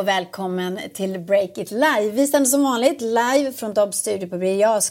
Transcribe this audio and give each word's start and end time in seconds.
och 0.00 0.08
välkommen 0.08 0.78
till 0.94 1.18
Break 1.18 1.58
It 1.58 1.70
Live. 1.70 2.10
Vi 2.12 2.26
sänder 2.26 2.50
som 2.50 2.62
vanligt 2.62 3.00
live 3.00 3.52
från 3.52 3.74
Dobbs 3.74 3.96
Studio 3.96 4.28
på 4.28 4.38
Birger 4.38 4.82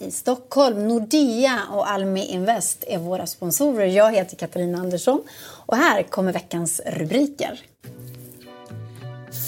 i 0.00 0.10
Stockholm. 0.10 0.88
Nordea 0.88 1.60
och 1.72 1.90
Almi 1.90 2.26
Invest 2.26 2.84
är 2.86 2.98
våra 2.98 3.26
sponsorer. 3.26 3.86
Jag 3.86 4.12
heter 4.12 4.36
Katarina 4.36 4.78
Andersson 4.78 5.22
och 5.66 5.76
här 5.76 6.02
kommer 6.02 6.32
veckans 6.32 6.80
rubriker. 6.86 7.60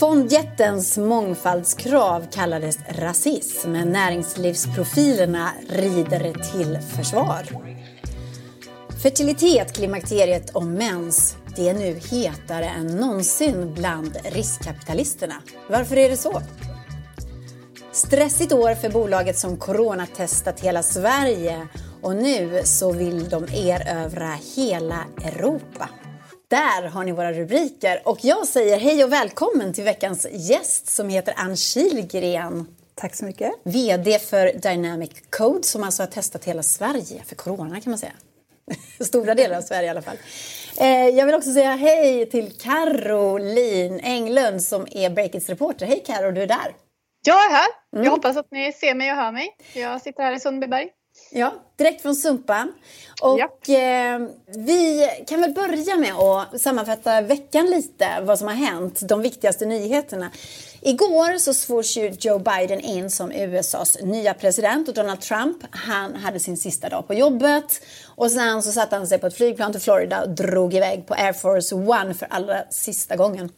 Fondjättens 0.00 0.98
mångfaldskrav 0.98 2.26
kallades 2.32 2.78
rasism. 2.88 3.72
Näringslivsprofilerna 3.72 5.50
rider 5.68 6.52
till 6.52 6.78
försvar. 6.96 7.46
Fertilitet, 9.02 9.72
klimakteriet 9.72 10.50
och 10.50 10.64
mens 10.64 11.36
det 11.56 11.68
är 11.68 11.74
nu 11.74 12.00
hetare 12.10 12.64
än 12.64 12.86
någonsin 12.86 13.74
bland 13.74 14.16
riskkapitalisterna. 14.24 15.34
Varför 15.70 15.96
är 15.96 16.10
det 16.10 16.16
så? 16.16 16.42
Stressigt 17.92 18.52
år 18.52 18.74
för 18.74 18.90
bolaget 18.90 19.38
som 19.38 19.56
coronatestat 19.56 20.60
hela 20.60 20.82
Sverige 20.82 21.68
och 22.02 22.16
nu 22.16 22.60
så 22.64 22.92
vill 22.92 23.28
de 23.28 23.44
erövra 23.44 24.38
hela 24.56 25.04
Europa. 25.24 25.88
Där 26.48 26.88
har 26.88 27.04
ni 27.04 27.12
våra 27.12 27.32
rubriker 27.32 28.02
och 28.04 28.18
jag 28.24 28.46
säger 28.46 28.78
hej 28.78 29.04
och 29.04 29.12
välkommen 29.12 29.72
till 29.72 29.84
veckans 29.84 30.26
gäst 30.32 30.88
som 30.88 31.08
heter 31.08 31.34
Ann 31.36 31.56
Kilgren. 31.56 32.66
Tack 32.94 33.14
så 33.14 33.24
mycket. 33.24 33.52
VD 33.64 34.18
för 34.18 34.52
Dynamic 34.52 35.10
Code 35.30 35.62
som 35.62 35.82
alltså 35.82 36.02
har 36.02 36.06
testat 36.06 36.44
hela 36.44 36.62
Sverige 36.62 37.22
för 37.26 37.34
corona 37.34 37.80
kan 37.80 37.90
man 37.90 37.98
säga. 37.98 38.12
Stora 39.00 39.34
delar 39.34 39.56
av 39.56 39.62
Sverige 39.62 39.86
i 39.86 39.90
alla 39.90 40.02
fall. 40.02 40.16
Eh, 40.80 41.08
jag 41.08 41.26
vill 41.26 41.34
också 41.34 41.52
säga 41.52 41.70
hej 41.70 42.30
till 42.30 42.58
Caroline 42.58 44.00
Englund 44.02 44.62
som 44.62 44.86
är 44.90 45.10
Breakits 45.10 45.48
reporter. 45.48 45.86
Hej 45.86 46.02
Caro, 46.06 46.30
du 46.30 46.42
är 46.42 46.46
där. 46.46 46.74
Jag 47.26 47.44
är 47.44 47.50
här. 47.50 47.66
Mm. 47.96 48.04
Jag 48.04 48.12
hoppas 48.12 48.36
att 48.36 48.50
ni 48.50 48.72
ser 48.72 48.94
mig 48.94 49.10
och 49.10 49.16
hör 49.16 49.32
mig. 49.32 49.56
Jag 49.74 50.02
sitter 50.02 50.22
här 50.22 50.32
i 50.32 50.40
Sundbyberg. 50.40 50.88
Ja, 51.30 51.54
direkt 51.76 52.02
från 52.02 52.14
Sumpan. 52.14 52.72
Och 53.22 53.70
eh, 53.70 54.20
vi 54.46 55.08
kan 55.26 55.40
väl 55.40 55.52
börja 55.52 55.96
med 55.96 56.14
att 56.14 56.60
sammanfatta 56.60 57.20
veckan 57.20 57.66
lite, 57.66 58.08
vad 58.22 58.38
som 58.38 58.48
har 58.48 58.54
hänt, 58.54 59.00
de 59.08 59.22
viktigaste 59.22 59.66
nyheterna. 59.66 60.30
Igår 60.80 61.38
så 61.38 61.54
svors 61.54 61.96
ju 61.96 62.12
Joe 62.20 62.38
Biden 62.38 62.80
in 62.80 63.10
som 63.10 63.32
USAs 63.32 63.98
nya 64.02 64.34
president 64.34 64.88
och 64.88 64.94
Donald 64.94 65.20
Trump, 65.20 65.56
han 65.70 66.14
hade 66.14 66.40
sin 66.40 66.56
sista 66.56 66.88
dag 66.88 67.06
på 67.06 67.14
jobbet 67.14 67.82
och 68.16 68.30
sen 68.30 68.62
så 68.62 68.72
satte 68.72 68.96
han 68.96 69.06
sig 69.06 69.18
på 69.18 69.26
ett 69.26 69.36
flygplan 69.36 69.72
till 69.72 69.80
Florida 69.80 70.22
och 70.22 70.30
drog 70.30 70.74
iväg 70.74 71.06
på 71.06 71.14
Air 71.14 71.32
Force 71.32 71.74
One 71.74 72.14
för 72.14 72.26
allra 72.30 72.62
sista 72.70 73.16
gången. 73.16 73.50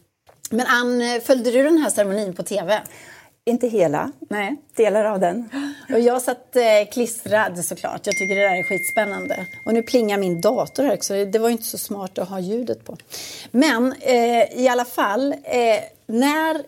Men 0.49 0.65
Ann, 0.65 1.21
följde 1.23 1.51
du 1.51 1.63
den 1.63 1.77
här 1.77 1.89
ceremonin 1.89 2.35
på 2.35 2.43
TV? 2.43 2.81
Inte 3.49 3.67
hela, 3.67 4.11
Nej. 4.29 4.55
delar 4.75 5.05
av 5.05 5.19
den. 5.19 5.49
Och 5.93 5.99
jag 5.99 6.21
satt 6.21 6.55
eh, 6.55 6.91
klistrad 6.91 7.65
såklart. 7.65 8.07
Jag 8.07 8.15
tycker 8.15 8.35
det 8.35 8.41
där 8.41 8.59
är 8.59 8.63
skitspännande. 8.63 9.47
Och 9.65 9.73
nu 9.73 9.81
plingar 9.81 10.17
min 10.17 10.41
dator 10.41 10.83
här 10.83 10.93
också. 10.93 11.25
Det 11.25 11.39
var 11.39 11.49
inte 11.49 11.63
så 11.63 11.77
smart 11.77 12.17
att 12.17 12.29
ha 12.29 12.39
ljudet 12.39 12.85
på. 12.85 12.97
Men 13.51 13.93
eh, 14.01 14.59
i 14.59 14.67
alla 14.71 14.85
fall, 14.85 15.31
eh, 15.31 15.79
när 16.07 16.63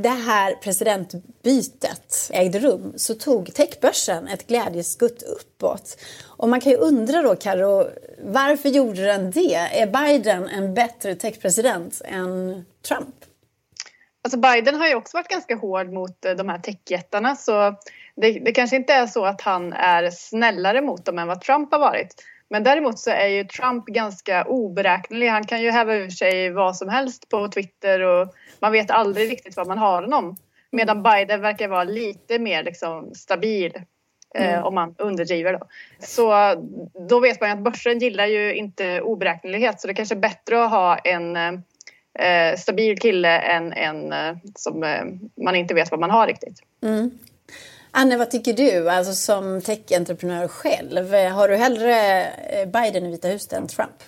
det 0.00 0.08
här 0.08 0.54
presidentbytet 0.54 2.30
ägde 2.32 2.58
rum 2.58 2.92
så 2.96 3.14
tog 3.14 3.54
techbörsen 3.54 4.28
ett 4.28 4.46
glädjeskutt 4.46 5.22
uppåt. 5.22 5.96
Och 6.24 6.48
man 6.48 6.60
kan 6.60 6.72
ju 6.72 6.78
undra 6.78 7.22
då, 7.22 7.36
Karo, 7.36 7.86
varför 8.22 8.68
gjorde 8.68 9.04
den 9.04 9.30
det? 9.30 9.54
Är 9.54 9.86
Biden 9.86 10.48
en 10.48 10.74
bättre 10.74 11.14
techpresident 11.14 12.02
än 12.04 12.64
Trump? 12.88 13.14
Alltså 14.24 14.38
Biden 14.38 14.74
har 14.74 14.88
ju 14.88 14.94
också 14.94 15.16
varit 15.16 15.28
ganska 15.28 15.56
hård 15.56 15.92
mot 15.92 16.24
eh, 16.24 16.32
de 16.32 16.48
här 16.48 16.58
techjättarna 16.58 17.36
så 17.36 17.74
det, 18.16 18.32
det 18.32 18.52
kanske 18.52 18.76
inte 18.76 18.92
är 18.92 19.06
så 19.06 19.24
att 19.24 19.40
han 19.40 19.72
är 19.72 20.10
snällare 20.10 20.80
mot 20.80 21.04
dem 21.04 21.18
än 21.18 21.28
vad 21.28 21.40
Trump 21.40 21.72
har 21.72 21.78
varit. 21.78 22.14
Men 22.52 22.64
däremot 22.64 22.98
så 22.98 23.10
är 23.10 23.26
ju 23.26 23.44
Trump 23.44 23.86
ganska 23.86 24.44
oberäknelig. 24.44 25.28
Han 25.28 25.46
kan 25.46 25.62
ju 25.62 25.70
häva 25.70 25.94
ur 25.94 26.10
sig 26.10 26.50
vad 26.50 26.76
som 26.76 26.88
helst 26.88 27.28
på 27.28 27.48
Twitter 27.48 28.00
och 28.00 28.34
man 28.60 28.72
vet 28.72 28.90
aldrig 28.90 29.30
riktigt 29.30 29.56
vad 29.56 29.66
man 29.66 29.78
har 29.78 30.02
honom. 30.02 30.36
Medan 30.70 31.02
Biden 31.02 31.40
verkar 31.40 31.68
vara 31.68 31.84
lite 31.84 32.38
mer 32.38 32.62
liksom 32.62 33.14
stabil 33.14 33.72
eh, 34.34 34.52
mm. 34.52 34.64
om 34.64 34.74
man 34.74 34.94
underdriver. 34.98 35.52
Då. 35.52 35.66
Så 35.98 36.54
då 37.08 37.20
vet 37.20 37.40
man 37.40 37.50
ju 37.50 37.56
att 37.56 37.64
börsen 37.64 37.98
gillar 37.98 38.26
ju 38.26 38.54
inte 38.54 39.00
oberäknelighet 39.00 39.80
så 39.80 39.86
det 39.86 39.94
kanske 39.94 40.14
är 40.14 40.20
bättre 40.20 40.64
att 40.64 40.70
ha 40.70 40.96
en 40.98 41.36
eh, 42.18 42.58
stabil 42.58 42.98
kille 42.98 43.38
än 43.38 43.72
en 43.72 44.12
eh, 44.12 44.36
som 44.54 44.82
eh, 44.84 45.04
man 45.44 45.56
inte 45.56 45.74
vet 45.74 45.90
vad 45.90 46.00
man 46.00 46.10
har 46.10 46.26
riktigt. 46.26 46.60
Mm. 46.82 47.18
Anne, 47.90 48.16
vad 48.16 48.30
tycker 48.30 48.52
du 48.52 48.90
alltså 48.90 49.14
som 49.14 49.60
tech-entreprenör 49.60 50.48
själv? 50.48 51.14
Har 51.14 51.48
du 51.48 51.56
hellre 51.56 52.24
eh, 52.26 52.68
Biden 52.68 53.06
i 53.06 53.10
Vita 53.10 53.28
huset 53.28 53.52
än 53.52 53.68
Trump? 53.68 54.02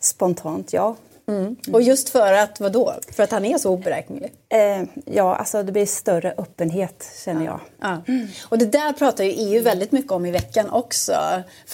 Spontant, 0.00 0.72
ja. 0.72 0.96
Mm. 1.28 1.56
Och 1.72 1.82
just 1.82 2.08
för 2.08 2.32
att, 2.32 2.60
vad 2.60 2.72
då? 2.72 2.94
För 3.12 3.22
att 3.22 3.30
han 3.30 3.44
är 3.44 3.58
så 3.58 3.70
oberäknelig? 3.70 4.32
Eh, 4.48 4.88
ja, 5.04 5.36
alltså 5.36 5.62
det 5.62 5.72
blir 5.72 5.86
större 5.86 6.34
öppenhet 6.38 7.12
känner 7.24 7.44
jag. 7.44 7.60
Ja. 7.80 8.02
Mm. 8.08 8.28
Och 8.48 8.58
det 8.58 8.66
där 8.66 8.92
pratar 8.92 9.24
ju 9.24 9.30
EU 9.30 9.62
väldigt 9.62 9.92
mycket 9.92 10.12
om 10.12 10.26
i 10.26 10.30
veckan 10.30 10.70
också. 10.70 11.12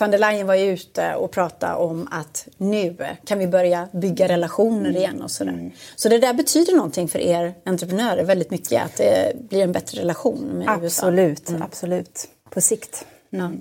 Van 0.00 0.10
der 0.10 0.18
Leyen 0.18 0.46
var 0.46 0.54
ju 0.54 0.72
ute 0.72 1.14
och 1.14 1.30
pratade 1.30 1.74
om 1.74 2.08
att 2.10 2.48
nu 2.56 2.96
kan 3.24 3.38
vi 3.38 3.46
börja 3.46 3.88
bygga 3.92 4.28
relationer 4.28 4.90
mm. 4.90 4.96
igen 4.96 5.22
och 5.22 5.30
sådär. 5.30 5.52
Mm. 5.52 5.70
Så 5.96 6.08
det 6.08 6.18
där 6.18 6.32
betyder 6.32 6.72
någonting 6.72 7.08
för 7.08 7.18
er 7.18 7.54
entreprenörer 7.64 8.24
väldigt 8.24 8.50
mycket, 8.50 8.84
att 8.84 8.96
det 8.96 9.32
blir 9.48 9.62
en 9.62 9.72
bättre 9.72 10.00
relation 10.00 10.38
med 10.38 10.68
absolut, 10.68 10.84
USA. 10.84 11.06
Absolut, 11.06 11.48
mm. 11.48 11.62
absolut. 11.62 12.28
På 12.50 12.60
sikt. 12.60 13.06
Mm. 13.32 13.60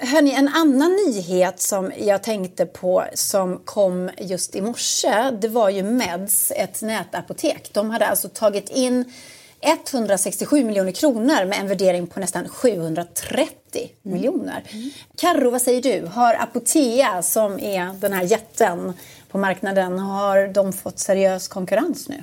Hörni, 0.00 0.34
en 0.34 0.48
annan 0.48 0.96
nyhet 1.06 1.60
som 1.60 1.92
jag 1.98 2.22
tänkte 2.22 2.66
på 2.66 3.04
som 3.14 3.58
kom 3.64 4.10
just 4.18 4.56
i 4.56 4.60
morse, 4.60 5.30
det 5.40 5.48
var 5.48 5.70
ju 5.70 5.82
Meds, 5.82 6.52
ett 6.56 6.82
nätapotek. 6.82 7.70
De 7.72 7.90
hade 7.90 8.06
alltså 8.06 8.28
tagit 8.28 8.70
in 8.70 9.12
167 9.60 10.64
miljoner 10.64 10.92
kronor 10.92 11.44
med 11.44 11.58
en 11.58 11.68
värdering 11.68 12.06
på 12.06 12.20
nästan 12.20 12.48
730 12.48 13.54
mm. 13.74 13.90
miljoner. 14.02 14.62
Mm. 14.72 14.90
Karro, 15.16 15.50
vad 15.50 15.62
säger 15.62 15.82
du? 15.82 16.06
Har 16.06 16.34
Apotea, 16.34 17.22
som 17.22 17.60
är 17.60 18.00
den 18.00 18.12
här 18.12 18.24
jätten 18.24 18.92
på 19.30 19.38
marknaden, 19.38 19.98
har 19.98 20.48
de 20.48 20.72
fått 20.72 20.98
seriös 20.98 21.48
konkurrens 21.48 22.08
nu? 22.08 22.22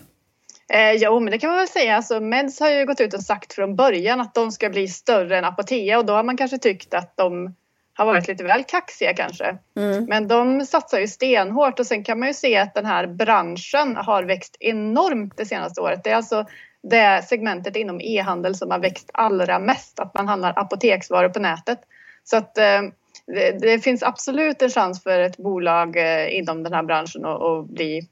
Eh, 0.74 0.92
jo, 0.92 1.20
men 1.20 1.32
det 1.32 1.38
kan 1.38 1.50
man 1.50 1.60
väl 1.60 1.68
säga. 1.68 1.96
Alltså, 1.96 2.20
Meds 2.20 2.60
har 2.60 2.70
ju 2.70 2.86
gått 2.86 3.02
ut 3.02 3.14
och 3.14 3.24
sagt 3.24 3.54
från 3.54 3.76
början 3.76 4.22
att 4.22 4.34
de 4.34 4.52
ska 4.52 4.70
bli 4.70 4.88
större 4.88 5.38
än 5.38 5.46
Apotea 5.46 5.98
och 5.98 6.06
då 6.06 6.14
har 6.14 6.24
man 6.24 6.38
kanske 6.38 6.58
tyckt 6.58 6.94
att 6.94 7.18
de 7.18 7.56
har 8.02 8.14
varit 8.14 8.28
lite 8.28 8.44
väl 8.44 8.64
kaxiga 8.64 9.14
kanske. 9.14 9.58
Mm. 9.78 10.06
Men 10.06 10.28
de 10.28 10.66
satsar 10.66 11.00
ju 11.00 11.08
stenhårt 11.08 11.80
och 11.80 11.86
sen 11.86 12.04
kan 12.04 12.20
man 12.20 12.28
ju 12.28 12.34
se 12.34 12.58
att 12.58 12.74
den 12.74 12.86
här 12.86 13.08
branschen 13.08 13.96
har 13.96 14.24
växt 14.24 14.58
enormt 14.60 15.38
det 15.38 15.46
senaste 15.46 15.82
året. 15.82 16.04
Det 16.04 16.10
är 16.10 16.16
alltså 16.16 16.46
det 16.84 17.26
segmentet 17.28 17.76
inom 17.76 18.02
e-handel 18.02 18.56
som 18.56 18.72
har 18.72 18.80
växt 18.80 19.10
allra 19.14 19.60
mest, 19.60 20.00
att 20.00 20.14
man 20.14 20.28
handlar 20.28 20.60
apoteksvaror 20.60 21.30
på 21.30 21.40
nätet. 21.40 21.80
Så 22.24 22.38
att 22.38 22.58
eh, 22.58 22.82
det, 23.28 23.52
det, 23.52 23.80
finns 23.80 24.04
absolut 24.04 24.62
en 24.62 24.70
chans 24.70 25.04
för 25.04 25.20
ett 25.20 25.38
bolag 25.38 25.98
eh, 25.98 26.38
inom 26.38 26.64
den 26.64 26.74
här 26.74 26.84
branschen 26.84 27.26
att 27.26 27.66
bli 27.66 28.08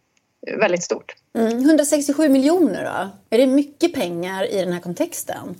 väldigt 0.59 0.83
stort. 0.83 1.15
Mm. 1.37 1.57
167 1.57 2.29
miljoner 2.29 2.83
då? 2.83 3.35
Är 3.35 3.37
det 3.37 3.47
mycket 3.47 3.93
pengar 3.93 4.53
i 4.53 4.59
den 4.59 4.73
här 4.73 4.79
kontexten? 4.79 5.55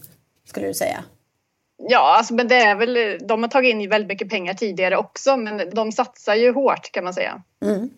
Skulle 0.46 0.68
du 0.68 0.74
säga? 0.74 1.04
Ja, 1.88 2.16
alltså, 2.18 2.34
men 2.34 2.48
det 2.48 2.56
är 2.56 2.76
väl, 2.76 3.18
de 3.28 3.44
har 3.44 3.50
tagit 3.50 3.72
in 3.72 3.90
väldigt 3.90 4.08
mycket 4.08 4.30
pengar 4.30 4.54
tidigare 4.54 4.98
också 4.98 5.38
men 5.38 5.70
de 5.74 5.92
satsar 5.92 6.36
ju 6.36 6.54
hårt 6.54 6.92
kan 6.92 7.04
man 7.04 7.14
säga. 7.14 7.42
Mm. 7.62 7.90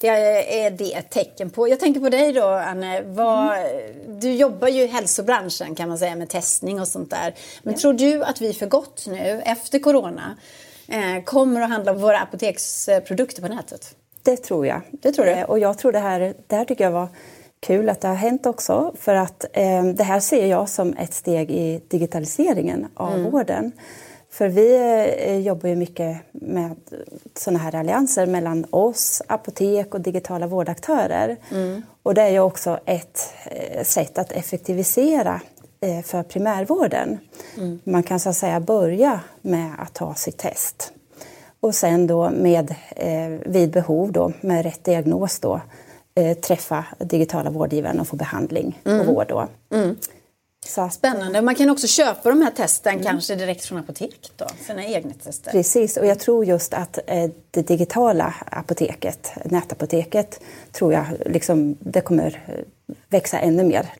Det 0.00 0.08
är 0.08 0.70
det 0.70 0.94
ett 0.94 1.10
tecken 1.10 1.50
på. 1.50 1.68
Jag 1.68 1.80
tänker 1.80 2.00
på 2.00 2.08
dig 2.08 2.32
då, 2.32 2.46
Anne. 2.46 3.02
Vad, 3.02 3.58
mm. 3.58 4.20
Du 4.20 4.34
jobbar 4.34 4.68
ju 4.68 4.82
i 4.82 4.86
hälsobranschen 4.86 5.74
kan 5.74 5.88
man 5.88 5.98
säga 5.98 6.16
med 6.16 6.28
testning 6.28 6.80
och 6.80 6.88
sånt 6.88 7.10
där. 7.10 7.34
Men 7.62 7.74
ja. 7.74 7.80
tror 7.80 7.92
du 7.92 8.24
att 8.24 8.40
vi 8.40 8.52
för 8.52 8.66
gott 8.66 9.06
nu, 9.06 9.42
efter 9.44 9.78
corona, 9.78 10.36
eh, 10.88 11.24
kommer 11.24 11.60
att 11.60 11.68
handla 11.68 11.92
om 11.92 12.00
våra 12.00 12.20
apoteksprodukter 12.20 13.42
på 13.42 13.48
nätet? 13.48 13.94
Det 14.22 14.36
tror 14.36 14.66
jag. 14.66 14.80
Det 14.90 15.12
tror 15.12 15.24
du? 15.24 15.30
Eh, 15.30 15.42
och 15.42 15.58
jag 15.58 15.78
tror 15.78 15.92
det 15.92 15.98
här, 15.98 16.34
det 16.46 16.56
här 16.56 16.64
tycker 16.64 16.84
jag 16.84 16.90
var 16.90 17.08
kul 17.60 17.88
att 17.88 18.00
det 18.00 18.08
har 18.08 18.14
hänt 18.14 18.46
också 18.46 18.92
för 18.98 19.14
att 19.14 19.44
eh, 19.52 19.84
det 19.84 20.04
här 20.04 20.20
ser 20.20 20.46
jag 20.46 20.68
som 20.68 20.92
ett 20.92 21.14
steg 21.14 21.50
i 21.50 21.80
digitaliseringen 21.88 22.86
av 22.94 23.14
mm. 23.14 23.30
vården. 23.30 23.72
För 24.30 24.48
vi 24.48 24.74
eh, 25.18 25.38
jobbar 25.38 25.68
ju 25.68 25.76
mycket 25.76 26.16
med 26.32 26.76
sådana 27.34 27.58
här 27.58 27.74
allianser 27.74 28.26
mellan 28.26 28.66
oss, 28.70 29.22
apotek 29.26 29.94
och 29.94 30.00
digitala 30.00 30.46
vårdaktörer. 30.46 31.36
Mm. 31.50 31.82
Och 32.02 32.14
det 32.14 32.22
är 32.22 32.28
ju 32.28 32.40
också 32.40 32.78
ett 32.84 33.34
eh, 33.44 33.84
sätt 33.84 34.18
att 34.18 34.32
effektivisera 34.32 35.40
eh, 35.80 36.02
för 36.02 36.22
primärvården. 36.22 37.18
Mm. 37.56 37.80
Man 37.84 38.02
kan 38.02 38.20
så 38.20 38.28
att 38.28 38.36
säga 38.36 38.60
börja 38.60 39.20
med 39.42 39.70
att 39.78 39.94
ta 39.94 40.14
sitt 40.14 40.38
test 40.38 40.92
och 41.60 41.74
sen 41.74 42.06
då 42.06 42.30
med, 42.30 42.74
vid 43.46 43.70
behov 43.70 44.12
då, 44.12 44.32
med 44.40 44.62
rätt 44.62 44.84
diagnos 44.84 45.40
då, 45.40 45.60
eh, 46.18 46.34
träffa 46.34 46.84
digitala 46.98 47.50
vårdgivaren 47.50 48.00
och 48.00 48.08
få 48.08 48.16
behandling 48.16 48.80
och 48.84 49.06
vård. 49.06 49.26
Då. 49.28 49.48
Så. 50.66 50.88
Spännande. 50.88 51.42
Man 51.42 51.54
kan 51.54 51.70
också 51.70 51.86
köpa 51.86 52.28
de 52.28 52.42
här 52.42 52.50
testen 52.50 52.92
mm. 52.92 53.04
kanske 53.04 53.34
direkt 53.34 53.64
från 53.64 53.78
apotek 53.78 54.30
då, 54.36 54.46
sina 54.66 54.86
egna 54.86 55.14
tester. 55.24 55.50
Precis, 55.50 55.96
och 55.96 56.06
jag 56.06 56.18
tror 56.18 56.44
just 56.44 56.74
att 56.74 56.98
eh, 57.06 57.30
det 57.50 57.62
digitala 57.62 58.34
apoteket, 58.46 59.32
nätapoteket, 59.44 60.40
tror 60.72 60.92
jag 60.92 61.04
liksom, 61.26 61.76
det 61.80 62.00
kommer 62.00 62.42
växa 63.08 63.38
ännu 63.38 63.64
mer. 63.64 63.92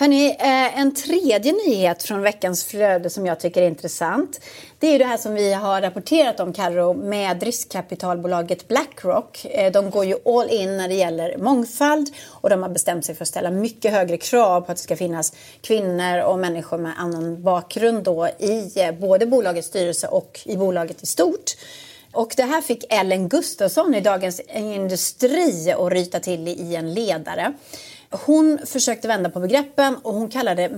Hörrni, 0.00 0.36
eh, 0.38 0.78
en 0.78 0.94
tredje 0.94 1.52
nyhet 1.52 2.02
från 2.02 2.22
veckans 2.22 2.64
flöde 2.64 3.10
som 3.10 3.26
jag 3.26 3.40
tycker 3.40 3.62
är 3.62 3.66
intressant. 3.66 4.40
Det 4.78 4.86
är 4.86 4.98
det 4.98 5.04
här 5.04 5.16
som 5.16 5.34
vi 5.34 5.52
har 5.52 5.80
rapporterat 5.80 6.40
om, 6.40 6.52
Carro, 6.52 6.94
med 6.94 7.42
riskkapitalbolaget 7.42 8.68
Blackrock. 8.68 9.44
Eh, 9.44 9.72
de 9.72 9.90
går 9.90 10.04
ju 10.04 10.16
all 10.24 10.48
in 10.50 10.76
när 10.76 10.88
det 10.88 10.94
gäller 10.94 11.38
mångfald 11.38 12.14
och 12.28 12.50
de 12.50 12.62
har 12.62 12.70
bestämt 12.70 13.04
sig 13.04 13.14
för 13.14 13.22
att 13.24 13.28
ställa 13.28 13.50
mycket 13.50 13.92
högre 13.92 14.16
krav 14.16 14.60
på 14.60 14.72
att 14.72 14.78
det 14.78 14.82
ska 14.82 14.96
finnas 14.96 15.32
kvinnor 15.60 16.18
och 16.18 16.38
människor 16.38 16.78
med 16.78 16.92
annan 16.98 17.42
bakgrund 17.42 18.04
då 18.04 18.28
i 18.38 18.72
eh, 18.76 18.92
både 18.92 19.26
bolagets 19.26 19.68
styrelse 19.68 20.06
och 20.06 20.40
i 20.44 20.56
bolaget 20.56 21.02
i 21.02 21.06
stort. 21.06 21.56
Och 22.12 22.32
det 22.36 22.42
här 22.42 22.60
fick 22.60 22.84
Ellen 22.88 23.28
Gustafsson 23.28 23.94
i 23.94 24.00
Dagens 24.00 24.40
Industri 24.54 25.72
att 25.78 25.92
ryta 25.92 26.20
till 26.20 26.48
i 26.48 26.76
en 26.76 26.94
ledare. 26.94 27.54
Hon 28.10 28.58
försökte 28.66 29.08
vända 29.08 29.30
på 29.30 29.40
begreppen 29.40 29.96
och 30.02 30.14
hon 30.14 30.28
kallade 30.28 30.68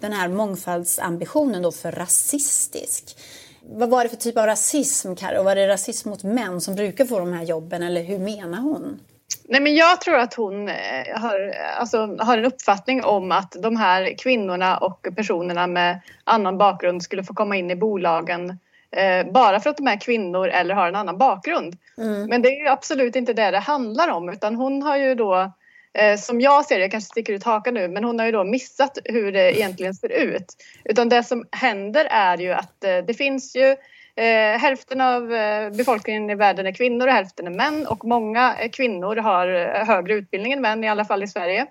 den 0.00 0.12
här 0.12 0.28
mångfaldsambitionen 0.28 1.62
då 1.62 1.72
för 1.72 1.92
rasistisk. 1.92 3.16
Vad 3.62 3.88
var 3.90 4.02
det 4.02 4.08
för 4.08 4.16
typ 4.16 4.38
av 4.38 4.46
rasism, 4.46 5.14
Karo? 5.14 5.42
Var 5.42 5.54
det 5.54 5.68
rasism 5.68 6.08
mot 6.08 6.22
män 6.22 6.60
som 6.60 6.74
brukar 6.74 7.04
få 7.04 7.18
de 7.18 7.32
här 7.32 7.44
jobben 7.44 7.82
eller 7.82 8.02
hur 8.02 8.18
menar 8.18 8.58
hon? 8.58 9.00
Nej, 9.44 9.60
men 9.60 9.74
jag 9.74 10.00
tror 10.00 10.16
att 10.16 10.34
hon 10.34 10.68
eh, 10.68 10.74
har, 11.14 11.54
alltså, 11.78 12.16
har 12.18 12.38
en 12.38 12.44
uppfattning 12.44 13.04
om 13.04 13.32
att 13.32 13.56
de 13.62 13.76
här 13.76 14.18
kvinnorna 14.18 14.76
och 14.76 15.08
personerna 15.16 15.66
med 15.66 16.00
annan 16.24 16.58
bakgrund 16.58 17.02
skulle 17.02 17.24
få 17.24 17.34
komma 17.34 17.56
in 17.56 17.70
i 17.70 17.76
bolagen 17.76 18.58
eh, 18.90 19.32
bara 19.32 19.60
för 19.60 19.70
att 19.70 19.76
de 19.76 19.86
är 19.86 20.00
kvinnor 20.00 20.48
eller 20.48 20.74
har 20.74 20.88
en 20.88 20.96
annan 20.96 21.18
bakgrund. 21.18 21.76
Mm. 21.98 22.26
Men 22.26 22.42
det 22.42 22.48
är 22.48 22.70
absolut 22.70 23.16
inte 23.16 23.32
det 23.32 23.50
det 23.50 23.58
handlar 23.58 24.08
om 24.08 24.28
utan 24.28 24.54
hon 24.54 24.82
har 24.82 24.96
ju 24.96 25.14
då 25.14 25.52
Eh, 25.98 26.18
som 26.18 26.40
jag 26.40 26.64
ser 26.64 26.74
det, 26.74 26.80
jag 26.80 26.90
kanske 26.90 27.10
sticker 27.10 27.32
ut 27.32 27.44
hakan 27.44 27.74
nu, 27.74 27.88
men 27.88 28.04
hon 28.04 28.18
har 28.18 28.26
ju 28.26 28.32
då 28.32 28.44
missat 28.44 28.98
hur 29.04 29.32
det 29.32 29.58
egentligen 29.58 29.94
ser 29.94 30.12
ut. 30.12 30.56
Utan 30.84 31.08
det 31.08 31.22
som 31.22 31.44
händer 31.52 32.04
är 32.04 32.38
ju 32.38 32.52
att 32.52 32.84
eh, 32.84 32.98
det 32.98 33.14
finns 33.14 33.56
ju 33.56 33.76
eh, 34.16 34.58
hälften 34.58 35.00
av 35.00 35.34
eh, 35.34 35.70
befolkningen 35.70 36.30
i 36.30 36.34
världen 36.34 36.66
är 36.66 36.72
kvinnor 36.72 37.06
och 37.06 37.12
hälften 37.12 37.46
är 37.46 37.50
män 37.50 37.86
och 37.86 38.04
många 38.04 38.54
eh, 38.60 38.70
kvinnor 38.70 39.16
har 39.16 39.48
eh, 39.48 39.86
högre 39.86 40.14
utbildning 40.14 40.52
än 40.52 40.60
män, 40.60 40.84
i 40.84 40.88
alla 40.88 41.04
fall 41.04 41.22
i 41.22 41.28
Sverige. 41.28 41.66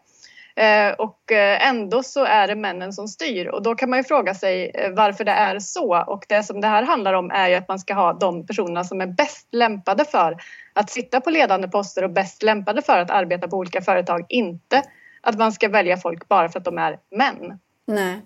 Eh, 0.56 0.92
och 0.92 1.32
eh, 1.32 1.68
ändå 1.68 2.04
så 2.04 2.24
är 2.24 2.48
det 2.48 2.56
männen 2.56 2.94
som 2.94 3.08
styr 3.08 3.48
och 3.48 3.64
då 3.64 3.76
kan 3.76 3.90
man 3.90 4.00
ju 4.00 4.04
fråga 4.04 4.34
sig 4.34 4.72
eh, 4.76 4.92
varför 4.92 5.24
det 5.24 5.32
är 5.32 5.60
så. 5.60 6.04
Och 6.08 6.26
det 6.30 6.44
som 6.44 6.62
det 6.62 6.68
här 6.68 6.84
handlar 6.84 7.14
om 7.14 7.32
är 7.32 7.50
ju 7.50 7.56
att 7.56 7.68
man 7.68 7.80
ska 7.80 7.94
ha 7.94 8.14
de 8.14 8.46
personerna 8.46 8.84
som 8.84 9.02
är 9.02 9.08
bäst 9.08 9.48
lämpade 9.52 10.06
för 10.06 10.38
att 10.74 10.90
sitta 10.90 11.22
på 11.22 11.30
ledande 11.30 11.68
poster 11.68 12.04
och 12.04 12.10
bäst 12.10 12.44
lämpade 12.44 12.82
för 12.82 13.00
att 13.00 13.12
arbeta 13.12 13.48
på 13.48 13.58
olika 13.58 13.82
företag. 13.82 14.26
Inte 14.30 14.84
att 15.22 15.38
man 15.38 15.52
ska 15.52 15.70
välja 15.70 15.98
folk 15.98 16.28
bara 16.28 16.50
för 16.50 16.60
att 16.60 16.66
de 16.66 16.78
är 16.78 16.98
män. 17.16 17.60
Nej. 17.88 18.22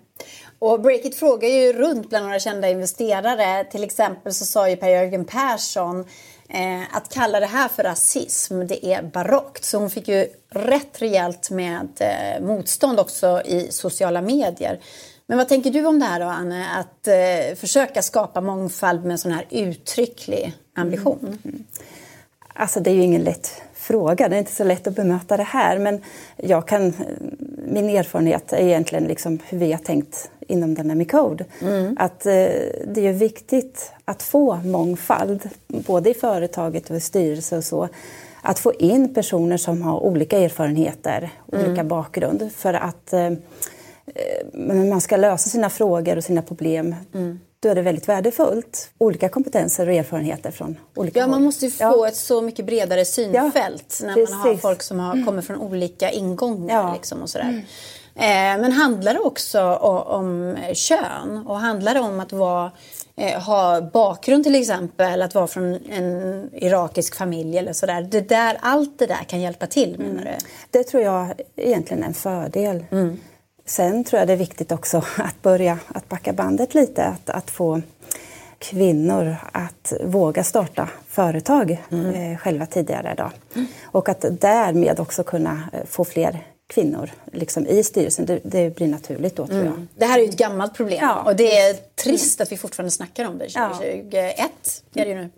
Och 0.58 0.80
Breakit 0.80 1.18
frågar 1.18 1.48
ju 1.48 1.72
runt 1.72 2.08
bland 2.08 2.24
några 2.24 2.38
kända 2.38 2.68
investerare. 2.68 3.64
Till 3.64 3.84
exempel 3.84 4.34
så 4.34 4.44
sa 4.44 4.68
ju 4.68 4.76
Per-Jörgen 4.76 5.24
Persson 5.24 6.04
Eh, 6.48 6.96
att 6.96 7.08
kalla 7.14 7.40
det 7.40 7.46
här 7.46 7.68
för 7.68 7.82
rasism, 7.82 8.66
det 8.66 8.86
är 8.86 9.02
barockt. 9.02 9.64
Så 9.64 9.78
hon 9.78 9.90
fick 9.90 10.08
ju 10.08 10.26
rätt 10.50 11.02
rejält 11.02 11.50
med 11.50 11.88
eh, 12.00 12.46
motstånd 12.46 13.00
också 13.00 13.42
i 13.44 13.68
sociala 13.70 14.22
medier. 14.22 14.80
Men 15.26 15.38
vad 15.38 15.48
tänker 15.48 15.70
du 15.70 15.86
om 15.86 15.98
det 15.98 16.04
här 16.04 16.20
då, 16.20 16.26
Anne? 16.26 16.66
Att 16.78 17.08
eh, 17.08 17.56
försöka 17.56 18.02
skapa 18.02 18.40
mångfald 18.40 19.02
med 19.02 19.12
en 19.12 19.18
sån 19.18 19.32
här 19.32 19.46
uttrycklig 19.50 20.52
ambition? 20.74 21.18
Mm. 21.20 21.38
mm. 21.44 21.64
Alltså 22.54 22.80
det 22.80 22.90
är 22.90 22.94
ju 22.94 23.02
ingen 23.02 23.24
lätt 23.24 23.62
fråga. 23.74 24.28
Det 24.28 24.36
är 24.36 24.38
inte 24.38 24.54
så 24.54 24.64
lätt 24.64 24.86
att 24.86 24.94
bemöta 24.94 25.36
det 25.36 25.42
här. 25.42 25.78
Men 25.78 26.02
jag 26.36 26.68
kan, 26.68 26.86
eh, 26.86 26.92
min 27.66 27.88
erfarenhet 27.88 28.52
är 28.52 28.58
egentligen 28.58 29.04
liksom 29.04 29.38
hur 29.48 29.58
vi 29.58 29.72
har 29.72 29.78
tänkt 29.78 30.30
inom 30.46 30.74
Dynamic 30.74 31.10
Code. 31.10 31.44
Mm. 31.60 31.96
Att 32.00 32.26
eh, 32.26 32.32
det 32.86 33.06
är 33.06 33.12
viktigt 33.12 33.92
att 34.04 34.22
få 34.22 34.56
mångfald, 34.56 35.48
både 35.68 36.10
i 36.10 36.14
företaget 36.14 36.90
och 36.90 36.96
i 36.96 37.00
styrelse 37.00 37.56
och 37.56 37.64
så. 37.64 37.88
Att 38.42 38.58
få 38.58 38.74
in 38.74 39.14
personer 39.14 39.56
som 39.56 39.82
har 39.82 40.00
olika 40.00 40.38
erfarenheter, 40.38 41.30
mm. 41.52 41.66
olika 41.66 41.84
bakgrund. 41.84 42.50
För 42.56 42.74
att 42.74 43.12
eh, 43.12 43.30
man 44.90 45.00
ska 45.00 45.16
lösa 45.16 45.50
sina 45.50 45.70
frågor 45.70 46.16
och 46.16 46.24
sina 46.24 46.42
problem 46.42 46.94
mm 47.14 47.38
då 47.66 47.68
är 47.70 47.74
det 47.74 47.82
väldigt 47.82 48.08
värdefullt. 48.08 48.90
Olika 48.98 49.28
kompetenser 49.28 49.86
och 49.86 49.94
erfarenheter 49.94 50.50
från 50.50 50.76
olika 50.94 51.18
Ja, 51.18 51.26
man 51.26 51.42
måste 51.42 51.64
ju 51.64 51.70
få 51.70 51.84
ja. 51.84 52.08
ett 52.08 52.16
så 52.16 52.42
mycket 52.42 52.66
bredare 52.66 53.04
synfält 53.04 53.98
ja, 54.00 54.06
när 54.06 54.14
precis. 54.14 54.30
man 54.30 54.40
har 54.40 54.56
folk 54.56 54.82
som 54.82 54.98
har, 54.98 55.24
kommer 55.24 55.42
från 55.42 55.56
olika 55.56 56.10
ingångar. 56.10 56.74
Ja. 56.74 56.92
Liksom 56.94 57.22
och 57.22 57.30
sådär. 57.30 57.48
Mm. 57.48 57.62
Eh, 58.18 58.60
men 58.60 58.72
handlar 58.72 59.14
det 59.14 59.20
också 59.20 59.62
om, 59.62 60.02
om 60.06 60.56
kön 60.74 61.44
och 61.46 61.58
handlar 61.58 61.94
det 61.94 62.00
om 62.00 62.20
att 62.20 62.32
vara, 62.32 62.70
eh, 63.16 63.42
ha 63.42 63.80
bakgrund 63.80 64.44
till 64.44 64.54
exempel, 64.54 65.22
att 65.22 65.34
vara 65.34 65.46
från 65.46 65.78
en 65.90 66.50
irakisk 66.52 67.16
familj 67.16 67.58
eller 67.58 67.72
sådär. 67.72 68.02
Det 68.02 68.28
där, 68.28 68.56
allt 68.60 68.98
det 68.98 69.06
där 69.06 69.24
kan 69.28 69.40
hjälpa 69.40 69.66
till 69.66 69.98
menar 69.98 70.22
du? 70.22 70.28
Mm. 70.28 70.40
Det 70.70 70.84
tror 70.84 71.02
jag 71.02 71.32
egentligen 71.56 72.02
är 72.02 72.06
en 72.06 72.14
fördel. 72.14 72.84
Mm. 72.90 73.20
Sen 73.66 74.04
tror 74.04 74.18
jag 74.18 74.28
det 74.28 74.32
är 74.32 74.36
viktigt 74.36 74.72
också 74.72 75.02
att 75.16 75.42
börja 75.42 75.78
att 75.88 76.08
backa 76.08 76.32
bandet 76.32 76.74
lite, 76.74 77.04
att, 77.04 77.30
att 77.30 77.50
få 77.50 77.82
kvinnor 78.58 79.36
att 79.52 79.92
våga 80.04 80.44
starta 80.44 80.88
företag 81.08 81.84
mm. 81.90 82.32
eh, 82.32 82.38
själva 82.38 82.66
tidigare. 82.66 83.14
Då. 83.16 83.30
Mm. 83.54 83.66
Och 83.84 84.08
att 84.08 84.24
därmed 84.30 85.00
också 85.00 85.22
kunna 85.22 85.62
eh, 85.72 85.84
få 85.86 86.04
fler 86.04 86.44
kvinnor 86.66 87.10
liksom, 87.32 87.66
i 87.66 87.82
styrelsen. 87.82 88.26
Det, 88.26 88.40
det 88.44 88.76
blir 88.76 88.86
naturligt 88.86 89.36
då, 89.36 89.46
tror 89.46 89.58
jag. 89.58 89.66
Mm. 89.66 89.88
Det 89.94 90.04
här 90.04 90.18
är 90.18 90.22
ju 90.22 90.28
ett 90.28 90.36
gammalt 90.36 90.74
problem 90.74 90.98
ja. 91.02 91.22
och 91.22 91.36
det 91.36 91.58
är 91.58 91.76
trist 92.06 92.40
att 92.40 92.52
vi 92.52 92.56
fortfarande 92.56 92.90
snackar 92.90 93.24
om 93.24 93.38
det 93.38 93.48
2021. 93.48 94.50
Ja. 94.92 95.02
Är 95.02 95.04
det 95.04 95.10
ju 95.10 95.16
nu. 95.16 95.30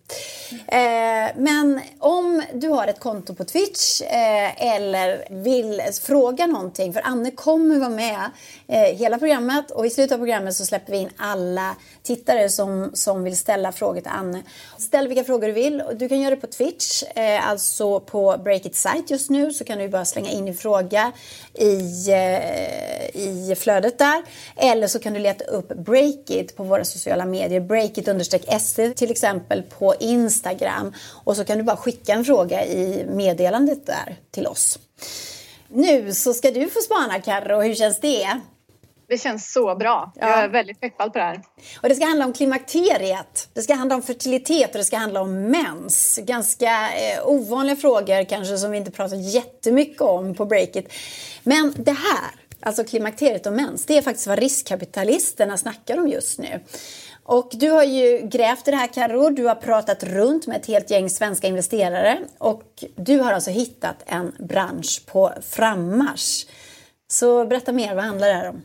Eh, 0.66 1.30
men 1.36 1.80
om 1.98 2.42
du 2.54 2.68
har 2.68 2.86
ett 2.86 3.00
konto 3.00 3.34
på 3.34 3.44
Twitch 3.44 4.02
eh, 4.02 4.76
eller 4.76 5.24
vill 5.30 5.82
fråga 6.02 6.46
någonting, 6.46 6.92
för 6.92 7.00
Anne 7.04 7.30
kommer 7.30 7.78
vara 7.78 7.90
med 7.90 8.30
eh, 8.68 8.96
hela 8.96 9.18
programmet 9.18 9.70
och 9.70 9.86
i 9.86 9.90
slutet 9.90 10.12
av 10.12 10.18
programmet 10.18 10.54
så 10.54 10.66
släpper 10.66 10.92
vi 10.92 10.98
in 10.98 11.10
alla 11.16 11.76
tittare 12.02 12.48
som, 12.48 12.90
som 12.94 13.24
vill 13.24 13.36
ställa 13.36 13.72
frågor 13.72 14.00
till 14.00 14.10
Anne. 14.14 14.42
Ställ 14.78 15.08
vilka 15.08 15.24
frågor 15.24 15.46
du 15.46 15.52
vill. 15.52 15.82
Du 15.94 16.08
kan 16.08 16.20
göra 16.20 16.34
det 16.34 16.40
på 16.40 16.46
Twitch, 16.46 17.02
alltså 17.42 18.00
på 18.00 18.36
Breakit 18.44 18.76
site 18.76 19.04
just 19.06 19.30
nu 19.30 19.52
så 19.52 19.64
kan 19.64 19.78
du 19.78 19.88
bara 19.88 20.04
slänga 20.04 20.30
in 20.30 20.44
din 20.44 20.54
fråga 20.54 21.12
i, 21.54 22.10
i 23.14 23.54
flödet 23.58 23.98
där. 23.98 24.22
Eller 24.56 24.86
så 24.86 24.98
kan 24.98 25.12
du 25.12 25.18
leta 25.18 25.44
upp 25.44 25.68
Breakit 25.68 26.56
på 26.58 26.64
våra 26.64 26.84
sociala 26.84 27.24
medier. 27.24 27.60
Breakit 27.60 28.08
se 28.60 28.90
till 28.90 29.10
exempel 29.10 29.62
på 29.62 29.94
Instagram. 30.00 30.92
Och 31.24 31.36
så 31.36 31.44
kan 31.44 31.58
du 31.58 31.64
bara 31.64 31.76
skicka 31.76 32.12
en 32.12 32.24
fråga 32.24 32.66
i 32.66 33.06
meddelandet 33.08 33.86
där 33.86 34.16
till 34.30 34.46
oss. 34.46 34.78
Nu 35.68 36.14
så 36.14 36.34
ska 36.34 36.50
du 36.50 36.68
få 36.68 36.80
spana 36.80 37.20
Carro, 37.20 37.60
hur 37.60 37.74
känns 37.74 38.00
det? 38.00 38.40
Det 39.08 39.18
känns 39.18 39.52
så 39.52 39.74
bra. 39.74 40.12
Ja. 40.14 40.28
Jag 40.28 40.38
är 40.38 40.48
väldigt 40.48 40.80
peppad 40.80 41.12
på 41.12 41.18
det 41.18 41.24
här. 41.24 41.42
Och 41.82 41.88
det 41.88 41.94
ska 41.94 42.04
handla 42.04 42.24
om 42.24 42.32
klimakteriet, 42.32 43.48
det 43.52 43.62
ska 43.62 43.74
handla 43.74 43.94
om 43.94 44.02
fertilitet 44.02 44.70
och 44.70 44.78
det 44.78 44.84
ska 44.84 44.96
handla 44.96 45.20
om 45.20 45.42
mens. 45.42 46.18
Ganska 46.22 46.88
eh, 46.94 47.28
ovanliga 47.28 47.76
frågor 47.76 48.24
kanske 48.24 48.58
som 48.58 48.70
vi 48.70 48.76
inte 48.76 48.90
pratar 48.90 49.16
jättemycket 49.16 50.00
om 50.00 50.34
på 50.34 50.44
breaket. 50.44 50.92
Men 51.42 51.74
det 51.76 51.92
här, 51.92 52.30
alltså 52.60 52.84
klimakteriet 52.84 53.46
och 53.46 53.52
mens, 53.52 53.86
det 53.86 53.98
är 53.98 54.02
faktiskt 54.02 54.26
vad 54.26 54.38
riskkapitalisterna 54.38 55.56
snackar 55.56 55.98
om 55.98 56.08
just 56.08 56.38
nu. 56.38 56.60
Och 57.22 57.50
du 57.52 57.70
har 57.70 57.84
ju 57.84 58.18
grävt 58.18 58.68
i 58.68 58.70
det 58.70 58.76
här 58.76 58.86
Carro, 58.86 59.30
du 59.30 59.44
har 59.44 59.54
pratat 59.54 60.02
runt 60.02 60.46
med 60.46 60.56
ett 60.56 60.66
helt 60.66 60.90
gäng 60.90 61.10
svenska 61.10 61.46
investerare 61.46 62.18
och 62.38 62.84
du 62.96 63.18
har 63.18 63.32
alltså 63.32 63.50
hittat 63.50 63.96
en 64.06 64.32
bransch 64.38 65.02
på 65.06 65.32
frammarsch. 65.42 66.46
Så 67.10 67.46
berätta 67.46 67.72
mer, 67.72 67.94
vad 67.94 68.04
handlar 68.04 68.28
det 68.28 68.34
här 68.34 68.48
om? 68.48 68.62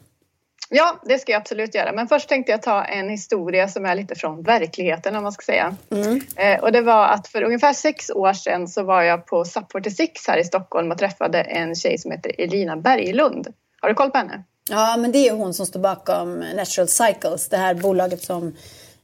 Ja, 0.69 0.99
det 1.03 1.19
ska 1.19 1.31
jag 1.31 1.39
absolut 1.39 1.75
göra. 1.75 1.91
Men 1.91 2.07
först 2.07 2.29
tänkte 2.29 2.51
jag 2.51 2.61
ta 2.61 2.83
en 2.83 3.09
historia 3.09 3.67
som 3.67 3.85
är 3.85 3.95
lite 3.95 4.15
från 4.15 4.43
verkligheten 4.43 5.15
om 5.15 5.23
man 5.23 5.31
ska 5.31 5.45
säga. 5.45 5.75
Mm. 5.91 6.21
Eh, 6.35 6.63
och 6.63 6.71
det 6.71 6.81
var 6.81 7.07
att 7.07 7.27
för 7.27 7.43
ungefär 7.43 7.73
sex 7.73 8.09
år 8.09 8.33
sedan 8.33 8.67
så 8.67 8.83
var 8.83 9.01
jag 9.01 9.25
på 9.25 9.45
SUP 9.45 9.71
46 9.71 10.27
här 10.27 10.37
i 10.37 10.43
Stockholm 10.43 10.91
och 10.91 10.97
träffade 10.97 11.41
en 11.41 11.75
tjej 11.75 11.97
som 11.97 12.11
heter 12.11 12.31
Elina 12.37 12.77
Berglund. 12.77 13.53
Har 13.83 13.89
du 13.89 13.95
koll 13.95 14.11
på 14.11 14.17
henne? 14.17 14.43
Ja, 14.69 14.97
men 14.97 15.11
det 15.11 15.27
är 15.27 15.33
hon 15.33 15.53
som 15.53 15.65
står 15.65 15.79
bakom 15.79 16.39
Natural 16.39 16.87
Cycles, 16.87 17.49
det 17.49 17.57
här 17.57 17.73
bolaget 17.73 18.21
som 18.21 18.55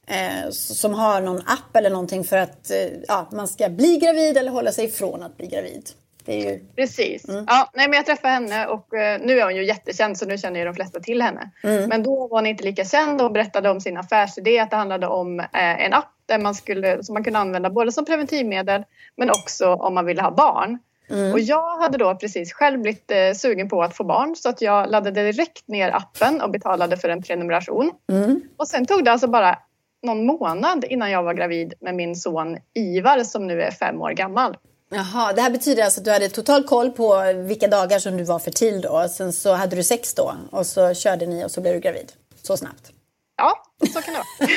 eh, 0.08 0.50
som 0.52 0.94
har 0.94 1.22
någon 1.22 1.38
app 1.38 1.76
eller 1.76 1.90
någonting 1.90 2.24
för 2.24 2.38
att 2.38 2.72
eh, 2.72 2.78
ja, 3.08 3.28
man 3.32 3.48
ska 3.48 3.70
bli 3.70 3.98
gravid 3.98 4.38
eller 4.38 4.52
hålla 4.52 4.72
sig 4.72 4.86
ifrån 4.86 5.24
att 5.24 5.38
bli 5.38 5.48
gravid. 5.48 5.90
Ju... 6.26 6.60
Precis. 6.76 7.30
Mm. 7.30 7.46
Ja, 7.48 7.70
nej, 7.74 7.88
men 7.88 7.98
jag 7.98 8.06
träffade 8.06 8.34
henne 8.34 8.68
och 8.68 8.94
uh, 8.94 9.26
nu 9.26 9.40
är 9.40 9.44
hon 9.44 9.56
ju 9.56 9.66
jättekänd 9.66 10.18
så 10.18 10.26
nu 10.26 10.38
känner 10.38 10.60
ju 10.60 10.66
de 10.66 10.76
flesta 10.76 11.00
till 11.00 11.22
henne. 11.22 11.52
Mm. 11.64 11.90
Men 11.90 12.04
då 12.04 12.28
var 12.28 12.38
hon 12.38 12.46
inte 12.46 12.64
lika 12.64 12.86
känd 12.86 13.22
och 13.22 13.32
berättade 13.32 13.70
om 13.70 13.82
sin 13.82 13.98
affärsidé 13.98 14.60
att 14.60 14.70
det 14.70 14.76
handlade 14.76 15.08
om 15.08 15.46
en 15.54 15.94
app 15.94 16.14
där 16.26 16.40
man 16.40 16.56
skulle, 16.56 17.04
som 17.04 17.14
man 17.14 17.24
kunde 17.24 17.40
använda 17.40 17.70
både 17.70 17.92
som 17.92 18.06
preventivmedel 18.06 18.84
men 19.18 19.30
också 19.30 19.74
om 19.74 19.94
man 19.94 20.06
ville 20.06 20.22
ha 20.22 20.32
barn. 20.32 20.80
Mm. 21.10 21.32
Och 21.32 21.40
jag 21.40 21.78
hade 21.78 21.98
då 21.98 22.16
precis 22.16 22.54
själv 22.54 22.82
blivit 22.82 23.12
eh, 23.12 23.34
sugen 23.36 23.70
på 23.70 23.84
att 23.84 23.96
få 23.96 24.04
barn 24.04 24.36
så 24.36 24.50
att 24.50 24.62
jag 24.62 24.90
laddade 24.90 25.24
direkt 25.24 25.68
ner 25.68 25.96
appen 25.96 26.42
och 26.42 26.52
betalade 26.52 26.98
för 26.98 27.10
en 27.10 27.24
prenumeration. 27.24 27.92
Mm. 28.12 28.42
Och 28.58 28.68
sen 28.68 28.86
tog 28.86 29.06
det 29.06 29.12
alltså 29.12 29.28
bara 29.28 29.58
någon 30.04 30.26
månad 30.26 30.86
innan 30.90 31.12
jag 31.12 31.24
var 31.24 31.34
gravid 31.34 31.74
med 31.80 31.96
min 31.96 32.16
son 32.16 32.58
Ivar 32.74 33.24
som 33.24 33.48
nu 33.48 33.62
är 33.62 33.72
fem 33.72 34.02
år 34.02 34.12
gammal. 34.12 34.58
Jaha, 34.92 35.34
det 35.34 35.42
här 35.42 35.50
betyder 35.50 35.84
alltså 35.84 36.00
att 36.00 36.06
du 36.06 36.12
hade 36.12 36.30
total 36.30 36.64
koll 36.64 36.92
på 36.92 37.34
vilka 37.34 37.68
dagar 37.68 38.00
som 38.00 38.18
du 38.18 38.24
var 38.24 38.40
fertil 38.40 38.82
då. 38.82 39.08
Sen 39.10 39.34
så 39.34 39.54
hade 39.54 39.76
du 39.76 39.84
sex 39.84 40.14
då 40.14 40.34
och 40.52 40.66
så 40.66 40.94
körde 40.94 41.26
ni 41.26 41.46
och 41.46 41.52
så 41.52 41.62
blev 41.62 41.74
du 41.74 41.80
gravid. 41.80 42.12
Så 42.44 42.58
snabbt. 42.58 42.92
Ja, 43.40 43.64
så 43.94 44.02
kan 44.02 44.14
det 44.14 44.20
vara. 44.20 44.50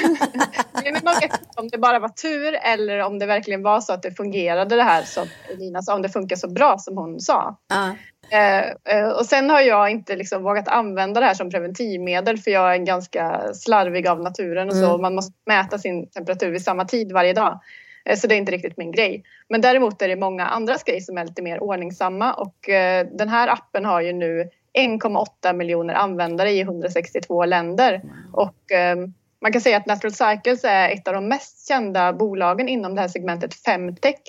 Jag 0.84 0.92
vet 0.92 1.02
inte 1.22 1.38
om 1.56 1.68
det 1.68 1.78
bara 1.78 1.98
var 1.98 2.08
tur 2.08 2.54
eller 2.62 2.98
om 2.98 3.18
det 3.18 3.26
verkligen 3.26 3.62
var 3.62 3.80
så 3.80 3.92
att 3.92 4.02
det 4.02 4.12
fungerade 4.12 4.76
det 4.76 4.82
här 4.82 5.02
som 5.02 5.26
Elina 5.52 5.82
sa, 5.82 5.94
om 5.94 6.02
det 6.02 6.08
funkar 6.08 6.36
så 6.36 6.48
bra 6.48 6.78
som 6.78 6.96
hon 6.96 7.20
sa. 7.20 7.56
Uh. 7.72 7.92
Eh, 8.30 9.08
och 9.08 9.26
sen 9.26 9.50
har 9.50 9.60
jag 9.60 9.90
inte 9.90 10.16
liksom 10.16 10.42
vågat 10.42 10.68
använda 10.68 11.20
det 11.20 11.26
här 11.26 11.34
som 11.34 11.50
preventivmedel 11.50 12.38
för 12.38 12.50
jag 12.50 12.74
är 12.74 12.78
ganska 12.78 13.54
slarvig 13.54 14.08
av 14.08 14.20
naturen 14.20 14.68
och 14.68 14.74
så. 14.74 14.88
Mm. 14.88 15.02
Man 15.02 15.14
måste 15.14 15.32
mäta 15.46 15.78
sin 15.78 16.10
temperatur 16.10 16.50
vid 16.50 16.64
samma 16.64 16.84
tid 16.84 17.12
varje 17.12 17.32
dag. 17.32 17.60
Eh, 18.04 18.16
så 18.16 18.26
det 18.26 18.34
är 18.34 18.36
inte 18.36 18.52
riktigt 18.52 18.76
min 18.76 18.92
grej. 18.92 19.22
Men 19.48 19.60
däremot 19.60 20.02
är 20.02 20.08
det 20.08 20.16
många 20.16 20.46
andras 20.46 20.84
grejer 20.84 21.00
som 21.00 21.18
är 21.18 21.24
lite 21.24 21.42
mer 21.42 21.62
ordningsamma 21.62 22.34
och 22.34 22.68
eh, 22.68 23.06
den 23.12 23.28
här 23.28 23.48
appen 23.48 23.84
har 23.84 24.00
ju 24.00 24.12
nu 24.12 24.50
1,8 24.78 25.52
miljoner 25.52 25.94
användare 25.94 26.50
i 26.50 26.60
162 26.60 27.44
länder. 27.44 28.02
Och 28.32 28.72
eh, 28.72 28.96
man 29.40 29.52
kan 29.52 29.60
säga 29.60 29.76
att 29.76 29.86
Natural 29.86 30.12
Cycles 30.12 30.64
är 30.64 30.88
ett 30.88 31.08
av 31.08 31.14
de 31.14 31.28
mest 31.28 31.68
kända 31.68 32.12
bolagen 32.12 32.68
inom 32.68 32.94
det 32.94 33.00
här 33.00 33.08
segmentet 33.08 33.54
Femtech 33.54 34.20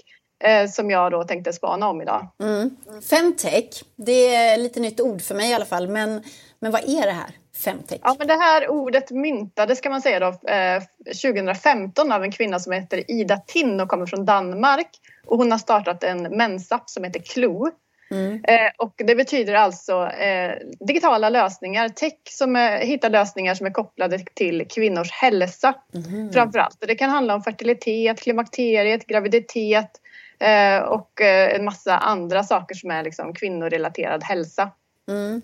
eh, 0.44 0.70
som 0.70 0.90
jag 0.92 1.12
då 1.12 1.24
tänkte 1.24 1.54
spana 1.54 1.90
om 1.90 2.02
idag. 2.02 2.28
Mm. 2.44 2.76
Femtech, 3.10 3.84
det 3.96 4.36
är 4.36 4.58
lite 4.58 4.80
nytt 4.80 5.02
ord 5.02 5.22
för 5.22 5.36
mig 5.36 5.50
i 5.52 5.54
alla 5.54 5.66
fall. 5.66 5.88
Men, 5.88 6.24
men 6.60 6.72
vad 6.72 6.82
är 6.82 7.06
det 7.06 7.12
här? 7.12 7.36
Femtech? 7.64 8.00
Ja, 8.04 8.16
men 8.20 8.28
det 8.28 8.38
här 8.38 8.70
ordet 8.70 9.12
myntades 9.12 9.82
kan 9.82 9.92
man 9.92 10.02
säga 10.02 10.20
då, 10.20 10.50
eh, 10.50 10.84
2015 11.06 12.12
av 12.12 12.24
en 12.24 12.32
kvinna 12.32 12.60
som 12.60 12.74
heter 12.74 13.12
Ida 13.12 13.38
Tinn 13.38 13.80
och 13.80 13.90
kommer 13.90 14.06
från 14.06 14.26
Danmark. 14.26 14.90
Och 15.26 15.38
hon 15.38 15.52
har 15.52 15.60
startat 15.60 16.04
en 16.04 16.22
mensapp 16.24 16.90
som 16.90 17.04
heter 17.04 17.20
Clue 17.20 17.72
Mm. 18.12 18.43
Eh, 18.43 18.72
och 18.77 18.93
det 18.98 19.15
betyder 19.15 19.53
alltså 19.53 20.07
eh, 20.07 20.51
digitala 20.79 21.29
lösningar, 21.29 21.89
tech 21.89 22.13
som 22.29 22.55
eh, 22.55 22.62
hittar 22.62 23.10
lösningar 23.10 23.55
som 23.55 23.65
är 23.65 23.72
kopplade 23.72 24.19
till 24.33 24.65
kvinnors 24.69 25.12
hälsa 25.12 25.74
mm. 25.95 26.33
framför 26.33 26.60
allt. 26.60 26.77
Det 26.79 26.95
kan 26.95 27.10
handla 27.10 27.36
om 27.36 27.43
fertilitet, 27.43 28.22
klimakteriet, 28.22 29.07
graviditet 29.07 29.91
eh, 30.39 30.77
och 30.77 31.22
eh, 31.22 31.55
en 31.55 31.65
massa 31.65 31.98
andra 31.98 32.43
saker 32.43 32.75
som 32.75 32.91
är 32.91 33.03
liksom 33.03 33.33
kvinnorelaterad 33.33 34.24
hälsa. 34.24 34.72
Mm. 35.10 35.41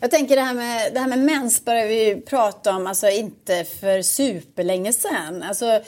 Jag 0.00 0.10
tänker 0.10 0.36
det 0.36 0.42
här 0.42 0.54
med, 0.54 0.94
det 0.94 1.00
här 1.00 1.08
med 1.08 1.18
mens 1.18 1.64
började 1.64 1.88
vi 1.88 2.20
prata 2.20 2.76
om, 2.76 2.86
alltså 2.86 3.08
inte 3.08 3.64
för 3.64 4.02
superlänge 4.02 4.92
sedan. 4.92 5.42
Alltså, 5.42 5.80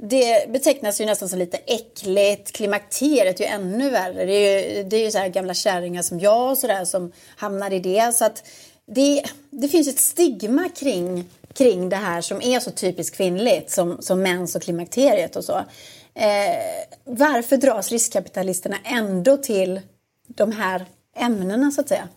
det 0.00 0.52
betecknas 0.52 1.00
ju 1.00 1.06
nästan 1.06 1.28
som 1.28 1.38
lite 1.38 1.56
äckligt. 1.56 2.52
Klimakteriet 2.52 3.40
är 3.40 3.44
ju 3.44 3.50
ännu 3.50 3.90
värre. 3.90 4.24
Det 4.24 4.32
är 4.32 4.76
ju, 4.76 4.82
det 4.82 4.96
är 4.96 5.04
ju 5.04 5.10
så 5.10 5.18
här 5.18 5.28
gamla 5.28 5.54
kärringar 5.54 6.02
som 6.02 6.20
jag 6.20 6.50
och 6.50 6.58
sådär 6.58 6.84
som 6.84 7.12
hamnar 7.36 7.72
i 7.72 7.78
det. 7.78 8.14
Så 8.14 8.24
att 8.24 8.44
det, 8.86 9.24
det 9.50 9.68
finns 9.68 9.88
ett 9.88 9.98
stigma 9.98 10.68
kring, 10.68 11.24
kring 11.52 11.88
det 11.88 11.96
här 11.96 12.20
som 12.20 12.42
är 12.42 12.60
så 12.60 12.70
typiskt 12.70 13.16
kvinnligt 13.16 13.70
som, 13.70 14.02
som 14.02 14.22
mens 14.22 14.54
och 14.54 14.62
klimakteriet 14.62 15.36
och 15.36 15.44
så. 15.44 15.56
Eh, 16.14 16.84
varför 17.04 17.56
dras 17.56 17.92
riskkapitalisterna 17.92 18.76
ändå 18.84 19.36
till 19.36 19.80
de 20.26 20.52
här 20.52 20.86
ämnena 21.16 21.70
så 21.70 21.80
att 21.80 21.88
säga? 21.88 22.08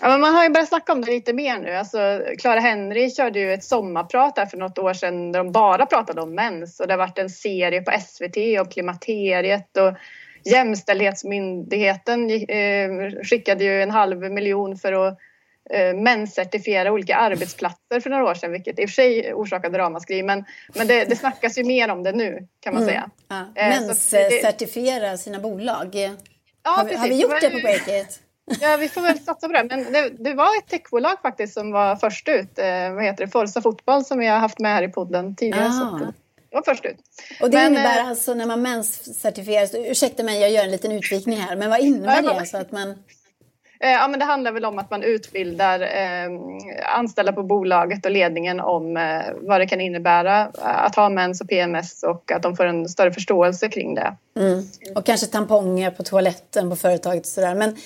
Ja, 0.00 0.08
men 0.08 0.20
man 0.20 0.34
har 0.34 0.44
ju 0.44 0.50
börjat 0.50 0.68
snacka 0.68 0.92
om 0.92 1.00
det 1.00 1.10
lite 1.10 1.32
mer 1.32 1.58
nu. 1.58 1.70
Alltså, 1.70 2.22
Clara 2.38 2.60
Henry 2.60 3.10
körde 3.10 3.38
ju 3.38 3.52
ett 3.52 3.64
sommarprat 3.64 4.38
här 4.38 4.46
för 4.46 4.56
något 4.56 4.78
år 4.78 4.94
sedan 4.94 5.32
där 5.32 5.38
de 5.40 5.52
bara 5.52 5.86
pratade 5.86 6.20
om 6.20 6.34
mens 6.34 6.80
och 6.80 6.86
det 6.86 6.92
har 6.92 6.98
varit 6.98 7.18
en 7.18 7.30
serie 7.30 7.82
på 7.82 7.92
SVT 8.00 8.36
om 8.60 8.68
klimakteriet 8.68 9.76
och 9.76 9.96
Jämställdhetsmyndigheten 10.44 12.30
eh, 12.30 13.22
skickade 13.24 13.64
ju 13.64 13.82
en 13.82 13.90
halv 13.90 14.32
miljon 14.32 14.76
för 14.76 14.92
att 14.92 15.18
eh, 15.70 15.94
menscertifiera 15.94 16.92
olika 16.92 17.16
arbetsplatser 17.16 18.00
för 18.00 18.10
några 18.10 18.24
år 18.24 18.34
sedan 18.34 18.52
vilket 18.52 18.78
i 18.78 18.84
och 18.84 18.88
för 18.88 18.94
sig 18.94 19.34
orsakade 19.34 19.78
ramaskri 19.78 20.22
men, 20.22 20.44
men 20.74 20.86
det, 20.86 21.04
det 21.04 21.16
snackas 21.16 21.58
ju 21.58 21.64
mer 21.64 21.90
om 21.90 22.02
det 22.02 22.12
nu 22.12 22.48
kan 22.60 22.74
man 22.74 22.82
mm. 22.82 22.94
säga. 22.94 23.10
Ja. 23.28 23.46
Eh, 23.54 23.68
menscertifiera 23.68 25.16
sina 25.16 25.38
bolag. 25.38 25.94
Ja, 26.62 26.70
har, 26.70 26.84
vi, 26.84 26.96
har 26.96 27.08
vi 27.08 27.20
gjort 27.20 27.40
det 27.40 27.50
på 27.50 27.58
Breakit? 27.58 28.20
Ja, 28.60 28.76
vi 28.76 28.88
får 28.88 29.00
väl 29.00 29.18
satsa 29.18 29.46
på 29.46 29.52
det. 29.52 29.66
Men 29.70 29.92
det, 29.92 30.10
det, 30.18 30.34
var 30.34 30.58
ett 30.58 30.68
techbolag 30.68 31.16
faktiskt 31.22 31.54
som 31.54 31.72
var 31.72 31.96
först 31.96 32.28
ut. 32.28 32.58
Eh, 32.58 32.92
vad 32.94 33.04
heter 33.04 33.24
det? 33.26 33.30
Forza 33.30 33.62
Fotboll 33.62 34.04
som 34.04 34.18
vi 34.18 34.26
har 34.26 34.38
haft 34.38 34.58
med 34.58 34.74
här 34.74 34.82
i 34.82 34.88
podden 34.88 35.36
tidigare. 35.36 35.66
Ah. 35.66 35.98
Så 35.98 36.12
det 36.50 36.56
var 36.56 36.62
först 36.62 36.84
ut. 36.84 36.96
Och 37.40 37.50
det 37.50 37.56
men, 37.56 37.72
innebär 37.72 37.98
eh, 37.98 38.08
alltså 38.08 38.34
när 38.34 38.46
man 38.46 38.62
menscertifieras, 38.62 39.74
ursäkta 39.74 40.22
mig 40.22 40.40
jag 40.40 40.50
gör 40.50 40.64
en 40.64 40.70
liten 40.70 40.92
utvikning 40.92 41.38
här, 41.38 41.56
men 41.56 41.70
vad 41.70 41.80
innebär 41.80 42.22
det? 42.22 42.30
Alltså 42.30 42.56
att 42.56 42.72
man... 42.72 42.90
Eh, 43.80 43.90
ja, 43.90 44.08
men 44.08 44.18
det 44.18 44.24
handlar 44.24 44.52
väl 44.52 44.64
om 44.64 44.78
att 44.78 44.90
man 44.90 45.02
utbildar 45.02 45.80
eh, 45.80 46.30
anställda 46.94 47.32
på 47.32 47.42
bolaget 47.42 48.04
och 48.06 48.12
ledningen 48.12 48.60
om 48.60 48.96
eh, 48.96 49.22
vad 49.40 49.60
det 49.60 49.66
kan 49.66 49.80
innebära 49.80 50.42
att 50.62 50.96
ha 50.96 51.08
mens 51.08 51.40
och 51.40 51.48
PMS 51.48 52.02
och 52.02 52.32
att 52.32 52.42
de 52.42 52.56
får 52.56 52.66
en 52.66 52.88
större 52.88 53.12
förståelse 53.12 53.68
kring 53.68 53.94
det. 53.94 54.16
Mm. 54.38 54.64
Och 54.94 55.06
kanske 55.06 55.26
tamponger 55.26 55.90
på 55.90 56.02
toaletten 56.02 56.70
på 56.70 56.76
företaget 56.76 57.22
och 57.22 57.26
sådär. 57.26 57.54
Men 57.54 57.76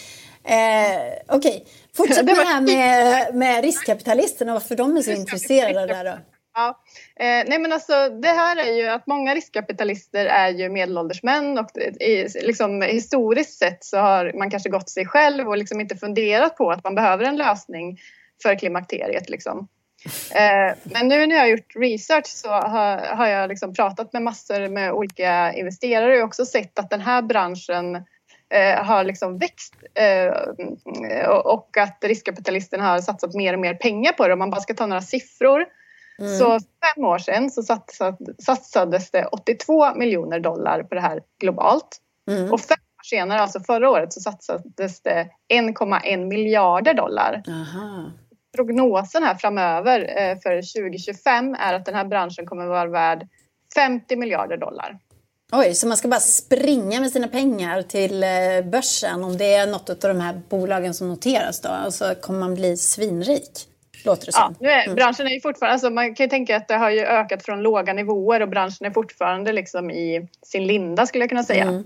Eh, 0.44 1.12
Okej, 1.28 1.36
okay. 1.36 1.60
fortsätt 1.96 2.24
med 2.24 2.36
det 2.36 2.44
här 2.44 2.60
med, 2.60 3.34
med 3.34 3.64
riskkapitalisterna 3.64 4.52
och 4.52 4.60
varför 4.60 4.76
de 4.76 4.96
är 4.96 5.02
så 5.02 5.10
intresserade 5.10 5.86
där 5.86 6.04
då. 6.04 6.18
Ja. 6.54 6.82
Eh, 7.16 7.44
nej 7.46 7.58
men 7.58 7.72
alltså 7.72 8.08
det 8.08 8.28
här 8.28 8.56
är 8.56 8.72
ju 8.72 8.88
att 8.88 9.06
många 9.06 9.34
riskkapitalister 9.34 10.26
är 10.26 10.48
ju 10.48 10.68
medelålders 10.68 11.22
män 11.22 11.58
och 11.58 11.70
i, 12.00 12.28
liksom, 12.42 12.82
historiskt 12.82 13.58
sett 13.58 13.84
så 13.84 13.98
har 13.98 14.32
man 14.38 14.50
kanske 14.50 14.68
gått 14.68 14.90
sig 14.90 15.06
själv 15.06 15.48
och 15.48 15.58
liksom 15.58 15.80
inte 15.80 15.96
funderat 15.96 16.56
på 16.56 16.70
att 16.70 16.84
man 16.84 16.94
behöver 16.94 17.24
en 17.24 17.36
lösning 17.36 17.98
för 18.42 18.58
klimakteriet. 18.58 19.30
Liksom. 19.30 19.68
Eh, 20.34 20.76
men 20.84 21.08
nu 21.08 21.26
när 21.26 21.36
jag 21.36 21.42
har 21.42 21.48
gjort 21.48 21.76
research 21.76 22.26
så 22.26 22.48
har, 22.48 22.98
har 23.16 23.26
jag 23.26 23.48
liksom 23.48 23.74
pratat 23.74 24.12
med 24.12 24.22
massor 24.22 24.68
med 24.68 24.92
olika 24.92 25.52
investerare 25.52 26.18
och 26.18 26.24
också 26.24 26.46
sett 26.46 26.78
att 26.78 26.90
den 26.90 27.00
här 27.00 27.22
branschen 27.22 28.04
har 28.84 29.04
liksom 29.04 29.38
växt 29.38 29.74
eh, 29.94 31.28
och 31.28 31.76
att 31.78 32.04
riskkapitalisterna 32.04 32.84
har 32.84 32.98
satsat 32.98 33.34
mer 33.34 33.54
och 33.54 33.60
mer 33.60 33.74
pengar 33.74 34.12
på 34.12 34.26
det. 34.26 34.32
Om 34.32 34.38
man 34.38 34.50
bara 34.50 34.60
ska 34.60 34.74
ta 34.74 34.86
några 34.86 35.02
siffror. 35.02 35.64
Mm. 36.18 36.38
Så 36.38 36.58
fem 36.58 37.04
år 37.04 37.18
sedan 37.18 37.50
så 37.50 37.62
satsades 38.38 39.10
det 39.10 39.26
82 39.26 39.94
miljoner 39.94 40.40
dollar 40.40 40.82
på 40.82 40.94
det 40.94 41.00
här 41.00 41.22
globalt. 41.40 42.00
Mm. 42.30 42.52
Och 42.52 42.60
fem 42.60 42.78
år 42.98 43.04
senare, 43.04 43.40
alltså 43.40 43.60
förra 43.60 43.90
året, 43.90 44.12
så 44.12 44.20
satsades 44.20 45.02
det 45.02 45.28
1,1 45.52 46.24
miljarder 46.24 46.94
dollar. 46.94 47.42
Aha. 47.48 48.10
Prognosen 48.56 49.22
här 49.22 49.34
framöver 49.34 50.00
eh, 50.00 50.38
för 50.38 50.80
2025 50.80 51.54
är 51.54 51.74
att 51.74 51.86
den 51.86 51.94
här 51.94 52.04
branschen 52.04 52.46
kommer 52.46 52.66
vara 52.66 52.86
värd 52.86 53.28
50 53.74 54.16
miljarder 54.16 54.56
dollar. 54.56 54.98
Oj, 55.56 55.74
så 55.74 55.88
man 55.88 55.96
ska 55.96 56.08
bara 56.08 56.20
springa 56.20 57.00
med 57.00 57.10
sina 57.10 57.28
pengar 57.28 57.82
till 57.82 58.22
eh, 58.22 58.70
börsen 58.70 59.24
om 59.24 59.36
det 59.36 59.54
är 59.54 59.66
något 59.66 59.90
av 59.90 60.14
de 60.14 60.20
här 60.20 60.40
bolagen 60.48 60.94
som 60.94 61.08
noteras 61.08 61.60
då? 61.60 61.70
Och 61.86 61.94
så 61.94 62.14
kommer 62.14 62.38
man 62.38 62.54
bli 62.54 62.76
svinrik? 62.76 63.50
Låter 64.04 64.26
det 64.26 64.32
som. 64.32 64.42
Ja, 64.42 64.54
nu 64.60 64.68
är, 64.68 64.84
mm. 64.84 64.94
branschen 64.94 65.26
är 65.26 65.30
ju 65.30 65.40
fortfarande, 65.40 65.72
alltså 65.72 65.90
man 65.90 66.14
kan 66.14 66.24
ju 66.24 66.30
tänka 66.30 66.56
att 66.56 66.68
det 66.68 66.74
har 66.74 66.90
ju 66.90 67.00
ökat 67.00 67.44
från 67.44 67.62
låga 67.62 67.92
nivåer 67.92 68.40
och 68.40 68.48
branschen 68.48 68.86
är 68.86 68.90
fortfarande 68.90 69.52
liksom 69.52 69.90
i 69.90 70.28
sin 70.42 70.66
linda 70.66 71.06
skulle 71.06 71.22
jag 71.22 71.28
kunna 71.28 71.44
säga. 71.44 71.64
Mm. 71.64 71.84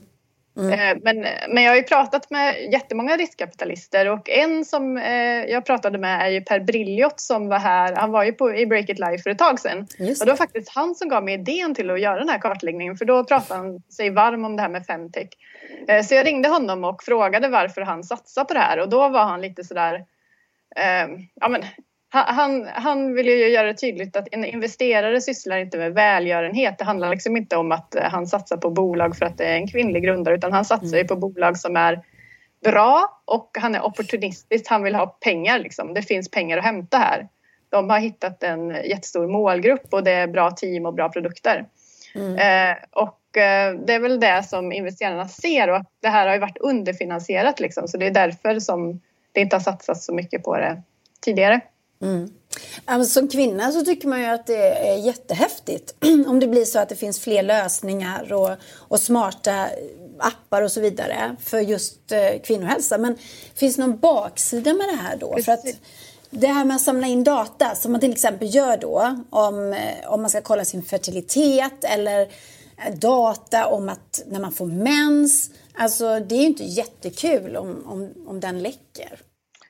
Mm. 0.59 0.73
Eh, 0.73 1.03
men, 1.03 1.27
men 1.55 1.65
jag 1.65 1.71
har 1.71 1.77
ju 1.77 1.83
pratat 1.83 2.31
med 2.31 2.73
jättemånga 2.73 3.17
riskkapitalister 3.17 4.09
och 4.09 4.31
en 4.31 4.65
som 4.65 4.97
eh, 4.97 5.45
jag 5.45 5.67
pratade 5.67 5.99
med 5.99 6.21
är 6.21 6.29
ju 6.29 6.41
Per 6.41 6.61
Brilliot 6.61 7.21
som 7.21 7.49
var 7.49 7.59
här. 7.59 7.97
Han 7.97 8.13
var 8.13 8.25
ju 8.25 8.33
på, 8.33 8.55
i 8.55 8.67
Break 8.67 8.89
It 8.89 8.99
Live 8.99 9.19
för 9.19 9.31
ett 9.31 9.39
tag 9.39 9.61
sedan. 9.61 9.87
Just. 9.99 10.23
Och 10.23 10.27
det 10.27 10.33
var 10.33 10.37
faktiskt 10.37 10.69
han 10.69 10.95
som 10.95 11.09
gav 11.09 11.25
mig 11.25 11.35
idén 11.35 11.75
till 11.75 11.91
att 11.91 12.01
göra 12.01 12.19
den 12.19 12.29
här 12.29 12.39
kartläggningen 12.39 12.97
för 12.97 13.05
då 13.05 13.25
pratade 13.25 13.61
han 13.61 13.83
sig 13.83 14.11
varm 14.11 14.45
om 14.45 14.57
det 14.57 14.63
här 14.63 14.69
med 14.69 14.87
femtech. 14.87 15.29
Eh, 15.89 16.03
så 16.03 16.15
jag 16.15 16.27
ringde 16.27 16.49
honom 16.49 16.85
och 16.85 17.03
frågade 17.03 17.49
varför 17.49 17.83
han 17.83 18.05
satsar 18.05 18.45
på 18.45 18.55
det 18.55 18.61
här 18.61 18.81
och 18.81 18.89
då 18.89 19.09
var 19.09 19.25
han 19.25 19.41
lite 19.41 19.65
sådär 19.65 20.05
ja, 21.41 21.49
men, 21.49 21.63
han, 22.11 22.69
han 22.75 23.15
vill 23.15 23.27
ju 23.27 23.49
göra 23.49 23.67
det 23.67 23.75
tydligt 23.75 24.17
att 24.17 24.29
en 24.31 24.45
investerare 24.45 25.21
sysslar 25.21 25.59
inte 25.59 25.79
med 25.79 25.95
välgörenhet. 25.95 26.79
Det 26.79 26.85
handlar 26.85 27.11
liksom 27.11 27.37
inte 27.37 27.57
om 27.57 27.73
att 27.73 27.95
han 28.03 28.27
satsar 28.27 28.57
på 28.57 28.71
bolag 28.71 29.17
för 29.17 29.27
att 29.27 29.39
det 29.39 29.45
är 29.45 29.57
en 29.57 29.69
kvinnlig 29.69 30.03
grundare 30.03 30.35
utan 30.35 30.53
han 30.53 30.65
satsar 30.65 30.97
ju 30.97 31.01
mm. 31.01 31.09
på 31.09 31.17
bolag 31.17 31.59
som 31.59 31.77
är 31.77 32.03
bra 32.65 33.23
och 33.25 33.51
han 33.61 33.75
är 33.75 33.85
opportunistisk. 33.85 34.65
Han 34.69 34.83
vill 34.83 34.95
ha 34.95 35.07
pengar 35.07 35.59
liksom. 35.59 35.95
Det 35.95 36.03
finns 36.03 36.31
pengar 36.31 36.59
att 36.59 36.65
hämta 36.65 36.99
här. 36.99 37.29
De 37.71 37.91
har 37.91 37.99
hittat 37.99 38.43
en 38.43 38.69
jättestor 38.71 39.29
målgrupp 39.29 39.95
och 39.95 40.05
det 40.05 40.13
är 40.13 40.27
bra 40.27 40.51
team 40.51 40.87
och 40.87 40.95
bra 40.95 41.09
produkter. 41.09 41.67
Mm. 42.15 42.37
Eh, 42.37 42.77
och 42.91 43.37
eh, 43.37 43.75
det 43.75 43.95
är 43.95 44.01
väl 44.01 44.21
det 44.21 44.43
som 44.43 44.73
investerarna 44.73 45.29
ser 45.29 45.71
och 45.71 45.85
det 46.03 46.09
här 46.09 46.27
har 46.27 46.35
ju 46.35 46.41
varit 46.41 46.59
underfinansierat 46.59 47.61
liksom. 47.61 47.89
Så 47.89 47.97
det 47.97 48.07
är 48.07 48.11
därför 48.11 48.61
som 48.61 49.01
det 49.33 49.41
inte 49.41 49.57
har 49.57 49.61
satsats 49.61 50.07
så 50.07 50.15
mycket 50.15 50.45
på 50.45 50.57
det 50.57 50.83
tidigare. 51.21 51.61
Mm. 52.03 52.31
Som 53.07 53.29
kvinna 53.29 53.73
så 53.73 53.85
tycker 53.85 54.09
man 54.09 54.21
ju 54.21 54.27
att 54.27 54.47
det 54.47 54.89
är 54.89 54.97
jättehäftigt 54.97 55.95
om 56.27 56.41
det 56.41 56.49
blir 56.49 56.65
så 56.65 56.79
att 56.79 56.89
det 56.89 56.97
finns 56.97 57.21
fler 57.21 57.43
lösningar 57.43 58.33
och, 58.33 58.51
och 58.75 59.01
smarta 59.01 59.69
appar 60.19 60.63
och 60.63 60.73
så 60.73 60.81
vidare 60.81 61.37
för 61.41 61.61
just 61.61 62.13
eh, 62.13 62.41
kvinnohälsa. 62.45 62.99
Men 62.99 63.19
finns 63.55 63.77
det 63.77 63.83
någon 63.83 63.99
baksida 63.99 64.75
med 64.75 64.89
det 64.89 64.97
här 64.97 65.17
då? 65.17 65.39
För 65.43 65.53
att 65.53 65.65
det 66.31 66.47
här 66.47 66.65
med 66.65 66.77
att 66.77 66.83
samla 66.83 67.07
in 67.07 67.25
data 67.25 67.75
som 67.75 67.93
man 67.93 68.01
till 68.01 68.13
exempel 68.13 68.55
gör 68.55 68.77
då 68.77 69.23
om, 69.31 69.73
eh, 69.73 70.13
om 70.13 70.21
man 70.21 70.31
ska 70.31 70.41
kolla 70.41 70.65
sin 70.65 70.83
fertilitet 70.83 71.85
eller 71.85 72.21
eh, 72.21 72.95
data 72.95 73.67
om 73.67 73.89
att 73.89 74.23
när 74.27 74.41
man 74.41 74.53
får 74.53 74.67
mens. 74.67 75.51
Alltså 75.75 76.21
det 76.21 76.35
är 76.35 76.41
ju 76.41 76.47
inte 76.47 76.65
jättekul 76.65 77.57
om, 77.57 77.85
om, 77.87 78.13
om 78.27 78.41
den 78.41 78.63
läcker. 78.63 79.21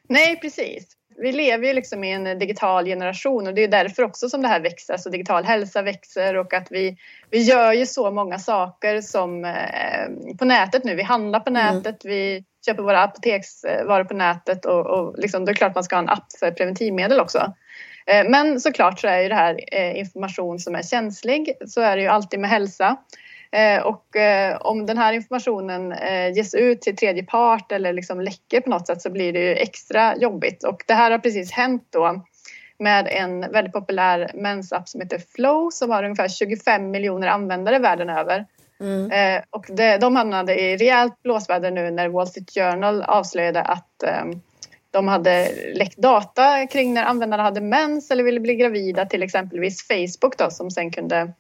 Nej, 0.08 0.36
precis 0.40 0.97
vi 1.20 1.32
lever 1.32 1.66
ju 1.66 1.72
liksom 1.72 2.04
i 2.04 2.12
en 2.12 2.38
digital 2.38 2.84
generation 2.84 3.46
och 3.46 3.54
det 3.54 3.64
är 3.64 3.68
därför 3.68 4.02
också 4.02 4.28
som 4.28 4.42
det 4.42 4.48
här 4.48 4.60
växer. 4.60 4.92
Alltså 4.92 5.10
digital 5.10 5.44
hälsa 5.44 5.82
växer 5.82 6.36
och 6.36 6.54
att 6.54 6.66
vi, 6.70 6.96
vi 7.30 7.42
gör 7.42 7.72
ju 7.72 7.86
så 7.86 8.10
många 8.10 8.38
saker 8.38 9.00
som 9.00 9.44
eh, 9.44 10.36
på 10.38 10.44
nätet 10.44 10.84
nu. 10.84 10.94
Vi 10.94 11.02
handlar 11.02 11.40
på 11.40 11.50
mm. 11.50 11.74
nätet, 11.74 12.04
mm. 12.04 12.16
vi 12.16 12.44
köper 12.66 12.82
våra 12.82 13.02
apoteksvaror 13.02 14.04
på 14.04 14.14
nätet 14.14 14.64
och, 14.64 14.86
och 14.86 15.18
liksom, 15.18 15.44
det 15.44 15.52
är 15.52 15.54
klart 15.54 15.74
man 15.74 15.84
ska 15.84 15.96
ha 15.96 16.02
en 16.02 16.08
app 16.08 16.32
för 16.40 16.50
preventivmedel 16.50 17.20
också. 17.20 17.52
Eh, 18.06 18.28
men 18.28 18.60
såklart 18.60 19.00
så 19.00 19.08
är 19.08 19.20
ju 19.20 19.28
det 19.28 19.34
här 19.34 19.60
eh, 19.72 19.98
information 19.98 20.58
som 20.58 20.74
är 20.74 20.82
känslig. 20.82 21.52
Så 21.66 21.80
är 21.80 21.96
det 21.96 22.02
ju 22.02 22.08
alltid 22.08 22.40
med 22.40 22.50
hälsa. 22.50 22.96
Eh, 23.50 23.82
och 23.82 24.16
eh, 24.16 24.56
om 24.60 24.86
den 24.86 24.98
här 24.98 25.12
informationen 25.12 25.92
eh, 25.92 26.32
ges 26.32 26.54
ut 26.54 26.80
till 26.80 26.96
tredje 26.96 27.24
part 27.24 27.72
eller 27.72 27.92
liksom 27.92 28.20
läcker 28.20 28.60
på 28.60 28.70
något 28.70 28.86
sätt 28.86 29.02
så 29.02 29.10
blir 29.10 29.32
det 29.32 29.40
ju 29.40 29.54
extra 29.54 30.16
jobbigt. 30.16 30.64
Och 30.64 30.82
det 30.86 30.94
här 30.94 31.10
har 31.10 31.18
precis 31.18 31.52
hänt 31.52 31.86
då 31.90 32.24
med 32.78 33.08
en 33.10 33.40
väldigt 33.40 33.72
populär 33.72 34.30
mensapp 34.34 34.88
som 34.88 35.00
heter 35.00 35.22
Flow 35.34 35.70
som 35.70 35.90
har 35.90 36.04
ungefär 36.04 36.28
25 36.28 36.90
miljoner 36.90 37.28
användare 37.28 37.78
världen 37.78 38.10
över. 38.10 38.46
Mm. 38.80 39.42
och 39.50 39.66
det, 39.68 39.98
de 39.98 40.16
hamnade 40.16 40.60
i 40.60 40.76
rejält 40.76 41.22
blåsväder 41.22 41.70
nu 41.70 41.90
när 41.90 42.08
Wall 42.08 42.26
Street 42.26 42.50
Journal 42.54 43.02
avslöjade 43.02 43.62
att 43.62 44.04
de 44.90 45.08
hade 45.08 45.48
läckt 45.74 45.96
data 45.96 46.66
kring 46.66 46.94
när 46.94 47.04
användarna 47.04 47.42
hade 47.42 47.60
mens 47.60 48.10
eller 48.10 48.24
ville 48.24 48.40
bli 48.40 48.54
gravida 48.54 49.06
till 49.06 49.22
exempelvis 49.22 49.88
Facebook 49.88 50.38
då 50.38 50.50
som 50.50 50.70
sen 50.70 50.90
kunde 50.90 51.32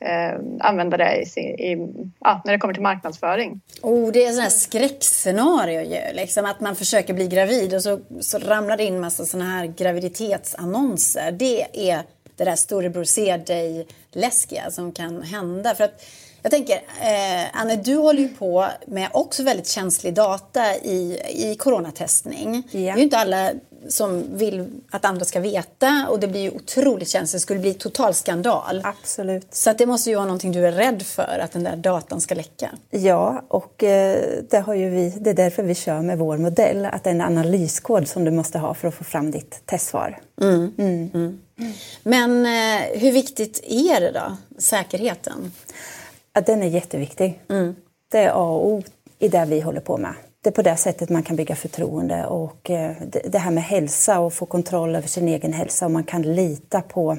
eh, 0.00 0.40
använda 0.60 0.96
det 0.96 1.24
i, 1.36 1.40
i, 1.40 1.88
ja, 2.20 2.42
när 2.44 2.52
det 2.52 2.58
kommer 2.58 2.74
till 2.74 2.82
marknadsföring. 2.82 3.60
Oh, 3.82 4.12
det 4.12 4.24
är 4.24 4.46
ett 4.46 4.52
skräckscenario 4.52 5.80
ju, 5.82 6.14
liksom 6.14 6.44
att 6.44 6.60
man 6.60 6.76
försöker 6.76 7.14
bli 7.14 7.28
gravid 7.28 7.74
och 7.74 7.82
så, 7.82 8.00
så 8.20 8.38
ramlar 8.38 8.76
det 8.76 8.84
in 8.84 9.00
massa 9.00 9.24
sådana 9.24 9.50
här 9.50 9.66
graviditetsannonser. 9.66 11.32
Det 11.32 11.90
är 11.90 12.02
det 12.36 12.44
där 12.44 12.56
storebror 12.56 13.04
ser 13.04 13.38
dig-läskiga 13.38 14.70
som 14.70 14.92
kan 14.92 15.22
hända. 15.22 15.74
För 15.74 15.84
att 15.84 16.02
jag 16.42 16.50
tänker, 16.50 16.74
eh, 17.00 17.60
Anne, 17.60 17.76
du 17.76 17.96
håller 17.96 18.20
ju 18.20 18.28
på 18.28 18.68
med 18.86 19.08
också 19.12 19.42
väldigt 19.42 19.68
känslig 19.68 20.14
data 20.14 20.74
i, 20.76 21.20
i 21.28 21.56
coronatestning. 21.58 22.62
Ja. 22.70 22.78
Det 22.78 22.88
är 22.88 22.96
ju 22.96 23.02
inte 23.02 23.18
alla 23.18 23.50
som 23.88 24.24
vill 24.36 24.66
att 24.90 25.04
andra 25.04 25.24
ska 25.24 25.40
veta 25.40 26.06
och 26.10 26.20
det 26.20 26.28
blir 26.28 26.40
ju 26.40 26.50
otroligt 26.50 27.08
känsligt. 27.08 27.40
Det 27.40 27.42
skulle 27.42 27.60
bli 27.60 27.74
total 27.74 28.14
skandal. 28.14 28.80
Absolut. 28.84 29.54
Så 29.54 29.70
att 29.70 29.78
det 29.78 29.86
måste 29.86 30.10
ju 30.10 30.16
vara 30.16 30.26
någonting 30.26 30.52
du 30.52 30.66
är 30.66 30.72
rädd 30.72 31.02
för, 31.02 31.38
att 31.42 31.52
den 31.52 31.64
där 31.64 31.76
datan 31.76 32.20
ska 32.20 32.34
läcka. 32.34 32.70
Ja, 32.90 33.44
och 33.48 33.84
eh, 33.84 34.18
det, 34.50 34.58
har 34.58 34.74
ju 34.74 34.90
vi, 34.90 35.10
det 35.20 35.30
är 35.30 35.34
därför 35.34 35.62
vi 35.62 35.74
kör 35.74 36.00
med 36.00 36.18
vår 36.18 36.38
modell, 36.38 36.84
att 36.84 37.04
det 37.04 37.10
är 37.10 37.14
en 37.14 37.20
analyskod 37.20 38.08
som 38.08 38.24
du 38.24 38.30
måste 38.30 38.58
ha 38.58 38.74
för 38.74 38.88
att 38.88 38.94
få 38.94 39.04
fram 39.04 39.30
ditt 39.30 39.66
testsvar. 39.66 40.18
Mm. 40.40 40.72
Mm. 40.78 41.10
Mm. 41.14 41.38
Men 42.02 42.46
eh, 42.46 43.00
hur 43.00 43.12
viktigt 43.12 43.60
är 43.64 44.00
det 44.00 44.10
då, 44.10 44.36
säkerheten? 44.58 45.52
Ja, 46.32 46.40
den 46.40 46.62
är 46.62 46.66
jätteviktig. 46.66 47.40
Mm. 47.48 47.74
Det 48.10 48.18
är 48.18 48.28
A 48.28 48.44
och 48.44 48.66
O 48.66 48.82
i 49.18 49.28
det 49.28 49.44
vi 49.44 49.60
håller 49.60 49.80
på 49.80 49.96
med 49.96 50.14
det 50.46 50.50
är 50.50 50.52
på 50.52 50.62
det 50.62 50.76
sättet 50.76 51.08
man 51.08 51.22
kan 51.22 51.36
bygga 51.36 51.56
förtroende 51.56 52.26
och 52.26 52.70
eh, 52.70 52.92
det 53.24 53.38
här 53.38 53.50
med 53.50 53.64
hälsa 53.64 54.20
och 54.20 54.32
få 54.32 54.46
kontroll 54.46 54.96
över 54.96 55.08
sin 55.08 55.28
egen 55.28 55.52
hälsa 55.52 55.84
och 55.84 55.90
man 55.90 56.04
kan 56.04 56.22
lita 56.22 56.80
på 56.80 57.18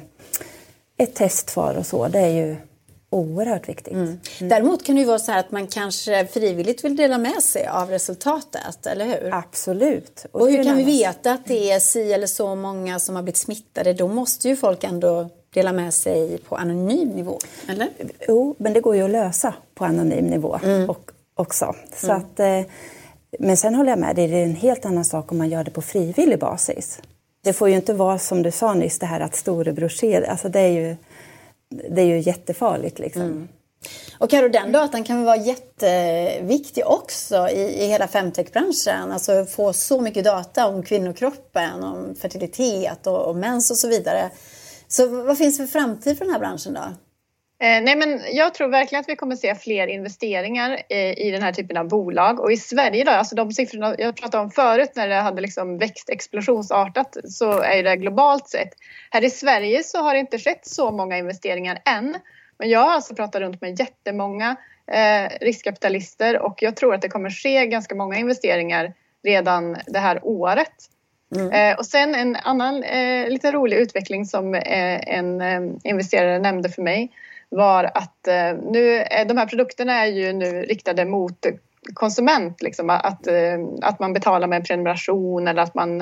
ett 0.98 1.16
testsvar 1.16 1.76
och 1.76 1.86
så, 1.86 2.08
det 2.08 2.20
är 2.20 2.30
ju 2.30 2.56
oerhört 3.10 3.70
viktigt. 3.70 3.94
Mm. 3.94 4.06
Mm. 4.40 4.50
Däremot 4.50 4.86
kan 4.86 4.96
det 4.96 5.02
ju 5.02 5.08
vara 5.08 5.20
så 5.20 5.32
här 5.32 5.40
att 5.40 5.52
man 5.52 5.68
kanske 5.68 6.28
frivilligt 6.28 6.86
vill 6.86 6.96
dela 6.96 7.18
med 7.18 7.44
sig 7.44 7.68
av 7.68 7.90
resultatet, 7.90 8.86
eller 8.86 9.06
hur? 9.06 9.34
Absolut. 9.34 10.26
Och, 10.32 10.42
och 10.42 10.50
hur 10.50 10.64
kan 10.64 10.78
vi 10.78 10.84
veta 10.84 11.32
att 11.32 11.46
det 11.46 11.72
är 11.72 11.80
si 11.80 12.14
eller 12.14 12.28
så 12.28 12.56
många 12.56 13.00
som 13.00 13.16
har 13.16 13.24
blivit 13.24 13.38
smittade? 13.38 13.94
Då 13.94 14.08
måste 14.08 14.50
ju 14.50 14.56
folk 14.56 14.84
ändå 14.84 15.30
dela 15.54 15.74
med 15.74 15.94
sig 15.94 16.38
på 16.38 16.56
anonym 16.56 17.10
nivå, 17.10 17.40
eller? 17.68 17.90
Jo, 18.28 18.56
men 18.58 18.74
det 18.74 18.82
går 18.82 18.96
ju 18.96 19.04
att 19.04 19.12
lösa 19.12 19.54
på 19.76 19.86
anonym 19.86 20.26
nivå 20.26 20.60
mm. 20.64 20.90
och, 20.90 21.12
också. 21.36 21.76
Så 21.96 22.12
mm. 22.12 22.18
att 22.18 22.40
eh, 22.40 22.72
men 23.40 23.58
sen 23.58 23.76
håller 23.76 23.90
jag 23.90 24.00
med, 24.00 24.16
dig, 24.16 24.28
det 24.28 24.38
är 24.38 24.44
en 24.44 24.56
helt 24.56 24.86
annan 24.86 25.06
sak 25.06 25.32
om 25.32 25.38
man 25.38 25.50
gör 25.50 25.64
det 25.64 25.72
på 25.72 25.82
frivillig 25.82 26.40
basis. 26.40 27.00
Det 27.44 27.54
får 27.54 27.70
ju 27.70 27.76
inte 27.76 27.94
vara 27.94 28.20
som 28.20 28.44
du 28.44 28.52
sa 28.52 28.74
nyss, 28.74 29.00
det 29.00 29.06
här 29.06 29.20
att 29.20 29.36
storebror 29.36 29.90
ser, 29.90 30.22
alltså 30.22 30.50
det 30.50 30.60
är 30.60 30.68
ju, 30.68 30.96
det 31.70 32.02
är 32.02 32.06
ju 32.06 32.20
jättefarligt 32.20 33.00
liksom. 33.00 33.22
Mm. 33.22 33.48
Och 34.20 34.30
Karo, 34.30 34.48
den 34.48 34.72
datan 34.72 35.04
kan 35.04 35.24
vara 35.24 35.36
jätteviktig 35.36 36.88
också 36.88 37.50
i, 37.50 37.84
i 37.84 37.88
hela 37.88 38.08
femtech-branschen. 38.08 39.12
Alltså 39.12 39.46
få 39.46 39.74
så 39.74 40.02
mycket 40.02 40.24
data 40.24 40.68
om 40.68 40.84
kvinnokroppen, 40.84 41.84
om 41.84 42.16
fertilitet 42.22 43.08
och, 43.08 43.26
och 43.26 43.36
mens 43.36 43.72
och 43.72 43.78
så 43.78 43.88
vidare. 43.88 44.32
Så 44.88 45.08
vad 45.24 45.38
finns 45.38 45.58
det 45.58 45.68
för 45.68 45.80
framtid 45.80 46.18
för 46.18 46.26
den 46.26 46.34
här 46.34 46.40
branschen 46.40 46.74
då? 46.74 46.94
Eh, 47.60 47.84
nej 47.84 47.96
men 47.96 48.22
jag 48.32 48.54
tror 48.54 48.68
verkligen 48.68 49.00
att 49.00 49.10
vi 49.10 49.16
kommer 49.16 49.36
se 49.36 49.56
fler 49.56 49.88
investeringar 49.88 50.94
i, 51.18 51.32
den 51.32 51.42
här 51.42 51.52
typen 51.52 51.78
av 51.78 51.88
bolag 51.88 52.40
och 52.40 52.52
i 52.52 52.58
Sverige 52.58 53.04
då, 53.04 53.12
alltså 53.12 53.36
de 53.36 53.52
siffrorna 53.52 53.96
jag 53.98 54.16
pratade 54.16 54.44
om 54.44 54.52
förut 54.52 54.92
när 54.96 55.08
det 55.08 55.16
hade 55.16 55.42
liksom 55.42 55.78
växt 55.78 56.10
explosionsartat 56.10 57.18
så 57.24 57.62
är 57.62 57.84
det 57.84 57.96
globalt 57.96 58.50
sett. 58.50 58.70
Här 59.12 59.24
i 59.24 59.30
Sverige 59.30 59.84
så 59.84 59.98
har 60.02 60.14
det 60.14 60.20
inte 60.20 60.40
skett 60.40 60.66
så 60.68 60.92
många 60.92 61.18
investeringar 61.18 61.82
än. 61.86 62.16
Men 62.60 62.70
jag 62.70 62.80
har 62.80 62.92
alltså 62.92 63.16
pratat 63.16 63.42
runt 63.42 63.62
med 63.62 63.80
jättemånga 63.80 64.56
eh, 64.92 65.38
riskkapitalister 65.42 66.40
och 66.40 66.58
jag 66.62 66.76
tror 66.76 66.94
att 66.94 67.02
det 67.02 67.10
kommer 67.10 67.30
ske 67.30 67.68
ganska 67.68 67.96
många 67.96 68.18
investeringar 68.18 68.94
redan 69.24 69.78
det 69.88 70.00
här 70.00 70.20
året. 70.24 70.74
Mm. 71.36 71.52
Eh, 71.52 71.78
och 71.78 71.86
sen 71.86 72.16
en 72.16 72.36
annan 72.36 72.84
eh, 72.84 73.30
lite 73.30 73.52
rolig 73.52 73.78
utveckling 73.78 74.26
som 74.26 74.56
eh, 74.56 75.18
en 75.18 75.42
eh, 75.42 75.62
investerare 75.84 76.40
nämnde 76.40 76.70
för 76.70 76.82
mig 76.82 77.12
var 77.50 77.84
att 77.84 78.28
eh, 78.28 78.54
nu, 78.72 78.96
är, 78.96 79.26
de 79.26 79.38
här 79.38 79.46
produkterna 79.46 79.94
är 79.94 80.06
ju 80.06 80.34
nu 80.34 80.62
riktade 80.62 81.06
mot 81.06 81.46
konsument, 81.94 82.62
liksom, 82.62 82.90
att, 82.90 83.28
eh, 83.28 83.60
att 83.82 84.00
man 84.00 84.14
betalar 84.14 84.48
med 84.48 84.58
en 84.58 84.64
prenumeration 84.64 85.48
eller 85.48 85.62
att 85.62 85.76
man 85.76 86.02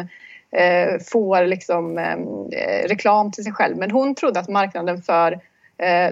eh, 0.51 0.99
får 1.11 1.45
liksom, 1.45 1.99
reklam 2.85 3.31
till 3.31 3.43
sig 3.43 3.53
själv. 3.53 3.77
Men 3.77 3.91
hon 3.91 4.15
trodde 4.15 4.39
att 4.39 4.49
marknaden 4.49 5.01
för 5.01 5.39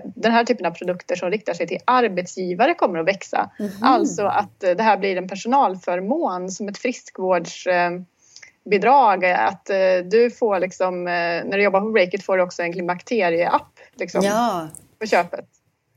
den 0.04 0.32
här 0.32 0.46
typen 0.46 0.66
av 0.66 0.72
produkter 0.72 1.16
som 1.16 1.32
riktar 1.32 1.54
sig 1.54 1.68
till 1.68 1.78
arbetsgivare 1.86 2.74
kommer 2.74 3.00
att 3.00 3.08
växa. 3.08 3.50
Mm 3.60 3.72
-hmm. 3.72 3.78
Alltså 3.82 4.26
att 4.26 4.60
det 4.60 4.82
här 4.82 4.98
blir 4.98 5.18
en 5.18 5.28
personalförmån 5.28 6.52
som 6.52 6.68
ett 6.68 6.78
friskvårdsbidrag. 6.78 9.26
Att 9.26 9.66
du 10.06 10.32
får 10.32 10.60
liksom, 10.60 11.04
när 11.04 11.58
du 11.58 11.64
jobbar 11.64 11.82
på 11.82 11.90
Breakit 11.90 12.26
får 12.26 12.38
du 12.38 12.44
också 12.44 12.62
en 12.62 12.74
klimakterieapp. 12.74 13.80
Liksom. 13.96 14.22
Ja 14.24 14.68
på 15.04 15.08
köpet. 15.08 15.46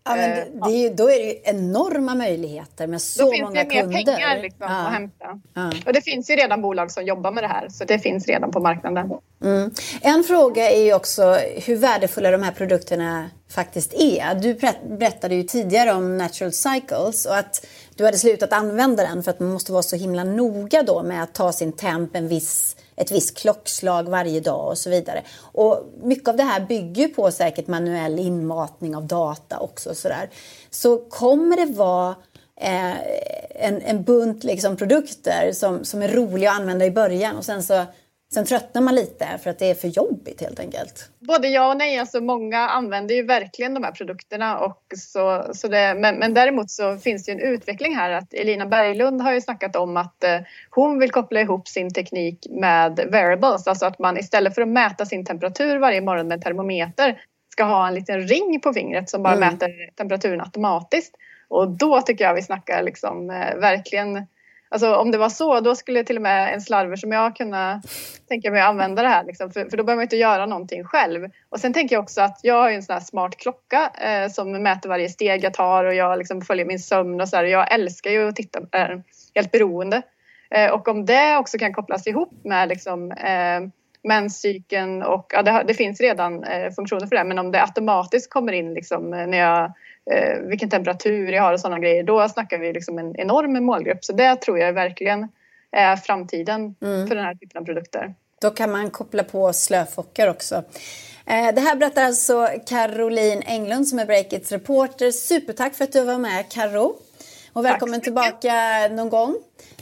Ja, 0.04 0.16
men 0.16 0.30
det, 0.30 0.40
eh, 0.40 0.68
det 0.68 0.76
är 0.76 0.82
ju, 0.82 0.94
då 0.94 1.10
är 1.10 1.18
det 1.18 1.24
ju 1.24 1.40
enorma 1.44 2.14
möjligheter 2.14 2.86
med 2.86 3.02
så 3.02 3.24
många 3.24 3.64
kunder. 3.64 3.64
Då 3.64 3.70
finns 3.70 4.04
det 4.04 4.12
mer 4.12 4.16
pengar 4.16 4.42
liksom 4.42 4.66
ja. 4.68 4.86
att 4.86 4.92
hämta. 4.92 5.40
Ja. 5.54 5.72
Och 5.86 5.92
det 5.92 6.00
finns 6.00 6.30
ju 6.30 6.34
redan 6.34 6.62
bolag 6.62 6.90
som 6.90 7.04
jobbar 7.04 7.32
med 7.32 7.44
det 7.44 7.48
här 7.48 7.68
så 7.68 7.84
det 7.84 7.98
finns 7.98 8.26
redan 8.26 8.50
på 8.50 8.60
marknaden. 8.60 9.12
Mm. 9.44 9.70
En 10.00 10.24
fråga 10.24 10.70
är 10.70 10.84
ju 10.84 10.94
också 10.94 11.38
hur 11.66 11.76
värdefulla 11.76 12.30
de 12.30 12.42
här 12.42 12.52
produkterna 12.52 13.30
faktiskt 13.50 13.94
är. 13.94 14.34
Du 14.34 14.54
berättade 14.98 15.34
ju 15.34 15.42
tidigare 15.42 15.92
om 15.92 16.18
Natural 16.18 16.52
Cycles 16.52 17.26
och 17.26 17.36
att 17.36 17.66
du 17.94 18.04
hade 18.04 18.18
slutat 18.18 18.52
använda 18.52 19.02
den 19.02 19.22
för 19.22 19.30
att 19.30 19.40
man 19.40 19.52
måste 19.52 19.72
vara 19.72 19.82
så 19.82 19.96
himla 19.96 20.24
noga 20.24 20.82
då 20.82 21.02
med 21.02 21.22
att 21.22 21.34
ta 21.34 21.52
sin 21.52 21.72
temp 21.72 22.16
en 22.16 22.28
viss 22.28 22.76
ett 22.96 23.12
visst 23.12 23.38
klockslag 23.38 24.08
varje 24.08 24.40
dag 24.40 24.68
och 24.68 24.78
så 24.78 24.90
vidare. 24.90 25.22
Och 25.40 25.86
mycket 26.02 26.28
av 26.28 26.36
det 26.36 26.42
här 26.42 26.60
bygger 26.60 27.08
på 27.08 27.30
säkert 27.30 27.66
manuell 27.66 28.18
inmatning 28.18 28.96
av 28.96 29.06
data 29.06 29.58
också. 29.58 29.94
Så, 29.94 30.08
där. 30.08 30.30
så 30.70 30.98
kommer 30.98 31.56
det 31.56 31.72
vara 31.72 32.14
eh, 32.60 32.96
en, 33.50 33.82
en 33.82 34.02
bunt 34.02 34.44
liksom 34.44 34.76
produkter 34.76 35.52
som, 35.52 35.84
som 35.84 36.02
är 36.02 36.08
roliga 36.08 36.50
att 36.50 36.60
använda 36.60 36.84
i 36.84 36.90
början 36.90 37.36
och 37.36 37.44
sen 37.44 37.62
så 37.62 37.84
Sen 38.34 38.44
tröttnar 38.44 38.82
man 38.82 38.94
lite 38.94 39.38
för 39.42 39.50
att 39.50 39.58
det 39.58 39.70
är 39.70 39.74
för 39.74 39.88
jobbigt 39.88 40.40
helt 40.40 40.60
enkelt. 40.60 41.10
Både 41.18 41.48
ja 41.48 41.70
och 41.70 41.76
nej. 41.76 41.98
Alltså 41.98 42.20
många 42.20 42.58
använder 42.58 43.14
ju 43.14 43.22
verkligen 43.22 43.74
de 43.74 43.84
här 43.84 43.92
produkterna. 43.92 44.58
Och 44.58 44.82
så, 44.96 45.46
så 45.52 45.68
det, 45.68 45.94
men, 45.94 46.16
men 46.16 46.34
däremot 46.34 46.70
så 46.70 46.96
finns 46.96 47.24
det 47.24 47.32
ju 47.32 47.38
en 47.38 47.52
utveckling 47.52 47.96
här. 47.96 48.10
att 48.10 48.34
Elina 48.34 48.66
Berglund 48.66 49.20
har 49.20 49.32
ju 49.32 49.40
snackat 49.40 49.76
om 49.76 49.96
att 49.96 50.24
eh, 50.24 50.40
hon 50.70 50.98
vill 50.98 51.10
koppla 51.10 51.40
ihop 51.40 51.68
sin 51.68 51.94
teknik 51.94 52.46
med 52.50 53.08
wearables. 53.12 53.66
Alltså 53.66 53.86
att 53.86 53.98
man 53.98 54.18
istället 54.18 54.54
för 54.54 54.62
att 54.62 54.68
mäta 54.68 55.06
sin 55.06 55.24
temperatur 55.24 55.78
varje 55.78 56.00
morgon 56.00 56.28
med 56.28 56.34
en 56.34 56.42
termometer 56.42 57.20
ska 57.52 57.64
ha 57.64 57.88
en 57.88 57.94
liten 57.94 58.28
ring 58.28 58.60
på 58.60 58.72
fingret 58.72 59.10
som 59.10 59.22
bara 59.22 59.34
mm. 59.34 59.48
mäter 59.48 59.90
temperaturen 59.96 60.40
automatiskt. 60.40 61.14
Och 61.48 61.70
då 61.70 62.00
tycker 62.00 62.24
jag 62.24 62.34
vi 62.34 62.42
snackar 62.42 62.82
liksom 62.82 63.30
eh, 63.30 63.56
verkligen 63.56 64.26
Alltså 64.68 64.94
om 64.94 65.10
det 65.10 65.18
var 65.18 65.28
så, 65.28 65.60
då 65.60 65.74
skulle 65.74 66.04
till 66.04 66.16
och 66.16 66.22
med 66.22 66.54
en 66.54 66.60
slarver 66.60 66.96
som 66.96 67.12
jag 67.12 67.36
kunna 67.36 67.82
tänka 68.28 68.50
mig 68.50 68.60
att 68.60 68.68
använda 68.68 69.02
det 69.02 69.08
här. 69.08 69.24
Liksom, 69.24 69.50
för, 69.50 69.64
för, 69.64 69.76
då 69.76 69.84
behöver 69.84 69.96
man 69.96 70.02
inte 70.02 70.16
göra 70.16 70.46
någonting 70.46 70.84
själv. 70.84 71.28
Och 71.48 71.60
sen 71.60 71.72
tänker 71.72 71.96
jag 71.96 72.02
också 72.02 72.20
att 72.20 72.40
jag 72.42 72.54
har 72.54 72.70
en 72.70 72.82
sån 72.82 72.92
här 72.92 73.00
smart 73.00 73.36
klocka 73.36 73.90
eh, 74.00 74.30
som 74.30 74.62
mäter 74.62 74.88
varje 74.88 75.08
steg 75.08 75.44
jag 75.44 75.54
tar 75.54 75.84
och 75.84 75.94
jag 75.94 76.18
liksom 76.18 76.42
följer 76.42 76.66
min 76.66 76.78
sömn 76.78 77.20
och 77.20 77.28
så 77.28 77.36
här. 77.36 77.44
Jag 77.44 77.72
älskar 77.72 78.10
ju 78.10 78.28
att 78.28 78.36
titta, 78.36 78.60
är 78.72 79.02
helt 79.34 79.52
beroende. 79.52 80.02
Eh, 80.50 80.70
och 80.70 80.88
om 80.88 81.06
det 81.06 81.36
också 81.36 81.58
kan 81.58 81.72
kopplas 81.72 82.06
ihop 82.06 82.44
med 82.44 82.68
liksom, 82.68 83.12
eh, 83.12 83.60
menscykeln 84.02 85.02
och 85.02 85.32
ja, 85.34 85.42
det, 85.42 85.64
det 85.66 85.74
finns 85.74 86.00
redan 86.00 86.44
eh, 86.44 86.72
funktioner 86.72 87.06
för 87.06 87.16
det 87.16 87.24
men 87.24 87.38
om 87.38 87.52
det 87.52 87.62
automatiskt 87.62 88.30
kommer 88.30 88.52
in 88.52 88.74
liksom, 88.74 89.10
när 89.10 89.38
jag 89.38 89.72
eh, 90.10 90.40
vilken 90.40 90.70
temperatur 90.70 91.32
jag 91.32 91.42
har 91.42 91.52
och 91.52 91.60
sådana 91.60 91.78
grejer. 91.78 92.02
Då 92.02 92.28
snackar 92.28 92.58
vi 92.58 92.72
liksom 92.72 92.98
en 92.98 93.16
enorm 93.16 93.64
målgrupp. 93.64 94.04
Så 94.04 94.12
det 94.12 94.36
tror 94.36 94.58
jag 94.58 94.72
verkligen 94.72 95.28
är 95.72 95.96
framtiden 95.96 96.74
mm. 96.82 97.08
för 97.08 97.14
den 97.14 97.24
här 97.24 97.34
typen 97.34 97.62
av 97.62 97.64
produkter. 97.64 98.14
Då 98.40 98.50
kan 98.50 98.70
man 98.70 98.90
koppla 98.90 99.24
på 99.24 99.52
slöfockar 99.52 100.28
också. 100.28 100.54
Eh, 101.26 101.54
det 101.54 101.60
här 101.60 101.76
berättar 101.76 102.04
alltså 102.04 102.48
Caroline 102.66 103.42
Englund 103.46 103.88
som 103.88 103.98
är 103.98 104.06
Breakits 104.06 104.52
reporter. 104.52 105.10
Supertack 105.10 105.74
för 105.74 105.84
att 105.84 105.92
du 105.92 106.04
var 106.04 106.18
med 106.18 106.48
Karo. 106.48 106.96
Och 107.52 107.64
välkommen 107.64 108.00
tillbaka 108.00 108.88
någon 108.90 109.08
gång. 109.08 109.36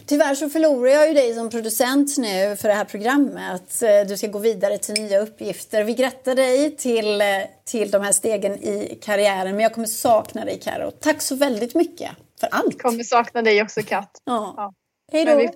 Tyvärr 0.06 0.34
så 0.34 0.48
förlorar 0.48 0.90
jag 0.90 1.08
ju 1.08 1.14
dig 1.14 1.34
som 1.34 1.50
producent 1.50 2.18
nu 2.18 2.56
för 2.56 2.68
det 2.68 2.74
här 2.74 2.84
programmet. 2.84 3.82
Eh, 3.82 4.08
du 4.08 4.16
ska 4.16 4.26
gå 4.26 4.38
vidare 4.38 4.78
till 4.78 4.94
nya 4.94 5.18
uppgifter. 5.18 5.84
Vi 5.84 5.94
grattar 5.94 6.34
dig 6.34 6.76
till, 6.76 7.20
eh, 7.20 7.26
till 7.64 7.90
de 7.90 8.02
här 8.02 8.12
stegen 8.12 8.52
i 8.52 8.98
karriären. 9.02 9.56
Men 9.56 9.60
jag 9.60 9.74
kommer 9.74 9.86
sakna 9.86 10.44
dig 10.44 10.60
Karo. 10.60 10.90
Tack 10.90 11.22
så 11.22 11.36
väldigt 11.36 11.74
mycket 11.74 12.10
för 12.40 12.48
allt. 12.50 12.74
Jag 12.74 12.78
kommer 12.78 13.04
sakna 13.04 13.42
dig 13.42 13.62
också 13.62 13.82
Kat. 13.82 14.10
Ja. 14.24 14.54
ja. 14.56 14.72
Hej 15.12 15.24
då. 15.24 15.48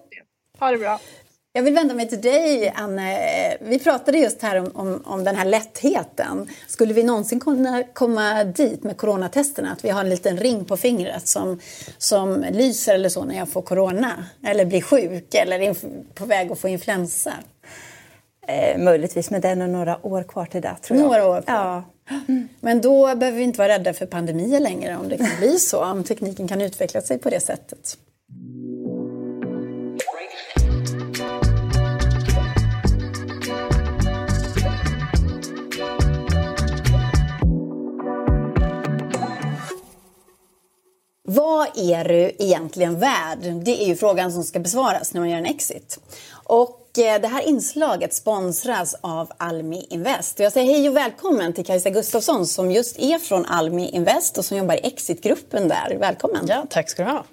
Ha 0.58 0.70
det 0.70 0.78
bra. 0.78 1.00
Jag 1.58 1.62
vill 1.62 1.74
vända 1.74 1.94
mig 1.94 2.08
till 2.08 2.20
dig, 2.20 2.72
Anne. 2.76 3.56
Vi 3.60 3.78
pratade 3.78 4.18
just 4.18 4.42
här 4.42 4.56
om, 4.56 4.70
om, 4.74 5.02
om, 5.04 5.24
den 5.24 5.36
här 5.36 5.44
lättheten. 5.44 6.48
Skulle 6.66 6.94
vi 6.94 7.02
någonsin 7.02 7.40
kunna 7.40 7.82
komma 7.82 8.44
dit 8.44 8.84
med 8.84 8.96
coronatesterna, 8.96 9.72
att 9.72 9.84
vi 9.84 9.90
har 9.90 10.00
en 10.00 10.08
liten 10.08 10.36
ring 10.36 10.64
på 10.64 10.76
fingret 10.76 11.28
som, 11.28 11.60
som 11.98 12.44
lyser 12.50 12.94
eller 12.94 13.08
så 13.08 13.24
när 13.24 13.38
jag 13.38 13.48
får 13.48 13.62
corona, 13.62 14.24
eller 14.46 14.64
blir 14.64 14.80
sjuk 14.80 15.34
eller 15.34 15.74
på 16.14 16.24
väg 16.24 16.52
att 16.52 16.58
få 16.58 16.68
influensa? 16.68 17.32
Eh, 18.46 18.78
möjligtvis, 18.78 19.30
men 19.30 19.40
det 19.40 19.48
är 19.48 19.56
nog 19.56 19.68
några 19.68 20.06
år 20.06 20.22
kvar 20.22 20.46
till 20.46 20.62
det. 20.62 20.76
Tror 20.82 20.98
några 20.98 21.18
jag. 21.18 21.30
år 21.30 21.42
kvar. 21.42 21.54
Ja. 21.54 21.84
Men 22.60 22.80
då 22.80 23.16
behöver 23.16 23.38
vi 23.38 23.44
inte 23.44 23.58
vara 23.58 23.68
rädda 23.68 23.92
för 23.92 24.06
pandemier 24.06 24.60
längre 24.60 24.96
om 24.96 25.08
det 25.08 25.16
kan 25.16 25.36
bli 25.38 25.58
så, 25.58 25.84
om 25.84 26.04
tekniken 26.04 26.48
kan 26.48 26.60
utveckla 26.60 27.00
sig 27.00 27.18
på 27.18 27.30
det 27.30 27.40
sättet. 27.40 27.98
Vad 41.74 41.84
är 41.84 42.04
du 42.04 42.32
egentligen 42.38 42.98
värd? 42.98 43.38
Det 43.38 43.82
är 43.82 43.86
ju 43.86 43.96
frågan 43.96 44.32
som 44.32 44.44
ska 44.44 44.58
besvaras 44.58 45.14
när 45.14 45.20
man 45.20 45.30
gör 45.30 45.38
en 45.38 45.46
exit. 45.46 46.00
Och 46.32 46.98
eh, 46.98 47.20
det 47.20 47.28
här 47.28 47.48
inslaget 47.48 48.14
sponsras 48.14 48.96
av 49.00 49.32
Almi 49.36 49.86
Invest. 49.90 50.38
Jag 50.38 50.52
säger 50.52 50.74
hej 50.74 50.88
och 50.88 50.96
välkommen 50.96 51.52
till 51.52 51.64
Kajsa 51.64 51.90
Gustafsson 51.90 52.46
som 52.46 52.70
just 52.70 52.98
är 52.98 53.18
från 53.18 53.46
Almi 53.46 53.88
Invest 53.88 54.38
och 54.38 54.44
som 54.44 54.56
jobbar 54.56 54.74
i 54.74 54.80
exitgruppen 54.82 55.68
där. 55.68 55.96
Välkommen! 56.00 56.46
Ja, 56.48 56.66
tack 56.70 56.90
ska 56.90 57.04
du 57.04 57.10
ha. 57.10 57.24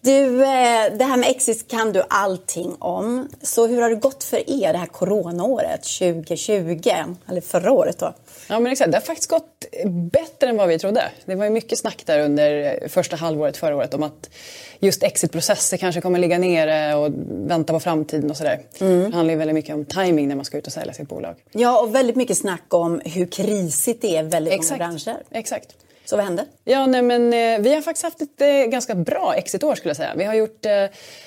Du, 0.00 0.42
eh, 0.42 0.92
det 0.98 1.04
här 1.04 1.16
med 1.16 1.30
exit 1.30 1.68
kan 1.68 1.92
du 1.92 2.02
allting 2.08 2.76
om. 2.78 3.28
Så 3.42 3.66
hur 3.66 3.82
har 3.82 3.90
det 3.90 3.96
gått 3.96 4.24
för 4.24 4.50
er 4.50 4.72
det 4.72 4.78
här 4.78 4.86
coronaåret 4.86 5.82
2020? 5.82 6.90
Eller 7.28 7.40
förra 7.40 7.72
året 7.72 7.98
då? 7.98 8.14
Ja 8.48 8.60
men 8.60 8.72
exakt, 8.72 8.90
det 8.90 8.96
har 8.96 9.02
faktiskt 9.02 9.30
gått 9.30 9.64
bättre 10.12 10.48
än 10.48 10.56
vad 10.56 10.68
vi 10.68 10.78
trodde. 10.78 11.02
Det 11.24 11.34
var 11.34 11.44
ju 11.44 11.50
mycket 11.50 11.78
snack 11.78 12.02
där 12.06 12.20
under 12.20 12.88
första 12.88 13.16
halvåret 13.16 13.56
förra 13.56 13.76
året 13.76 13.94
om 13.94 14.02
att 14.02 14.30
just 14.78 15.02
exitprocesser 15.02 15.76
kanske 15.76 16.00
kommer 16.00 16.18
ligga 16.18 16.38
nere 16.38 16.94
och 16.94 17.12
vänta 17.28 17.72
på 17.72 17.80
framtiden 17.80 18.30
och 18.30 18.36
sådär. 18.36 18.60
Mm. 18.80 19.10
Det 19.10 19.16
handlar 19.16 19.34
ju 19.34 19.38
väldigt 19.38 19.54
mycket 19.54 19.74
om 19.74 19.84
timing 19.84 20.28
när 20.28 20.36
man 20.36 20.44
ska 20.44 20.58
ut 20.58 20.66
och 20.66 20.72
sälja 20.72 20.92
sitt 20.92 21.08
bolag. 21.08 21.36
Ja 21.52 21.82
och 21.82 21.94
väldigt 21.94 22.16
mycket 22.16 22.38
snack 22.38 22.74
om 22.74 23.00
hur 23.04 23.26
krisigt 23.26 24.02
det 24.02 24.16
är 24.16 24.24
i 24.24 24.26
väldigt 24.26 24.54
exakt. 24.54 24.80
många 24.80 24.88
branscher. 24.88 25.22
Exakt. 25.30 25.76
Så 26.04 26.16
vad 26.16 26.24
hände? 26.24 26.44
Ja, 26.64 26.86
nej, 26.86 27.02
men 27.02 27.32
eh, 27.32 27.58
vi 27.60 27.74
har 27.74 27.82
faktiskt 27.82 28.04
haft 28.04 28.22
ett 28.22 28.40
eh, 28.40 28.48
ganska 28.48 28.94
bra 28.94 29.34
exitår 29.36 29.74
skulle 29.74 29.90
jag 29.90 29.96
säga. 29.96 30.12
Vi 30.16 30.24
har 30.24 30.34
gjort 30.34 30.66
eh, 30.66 30.84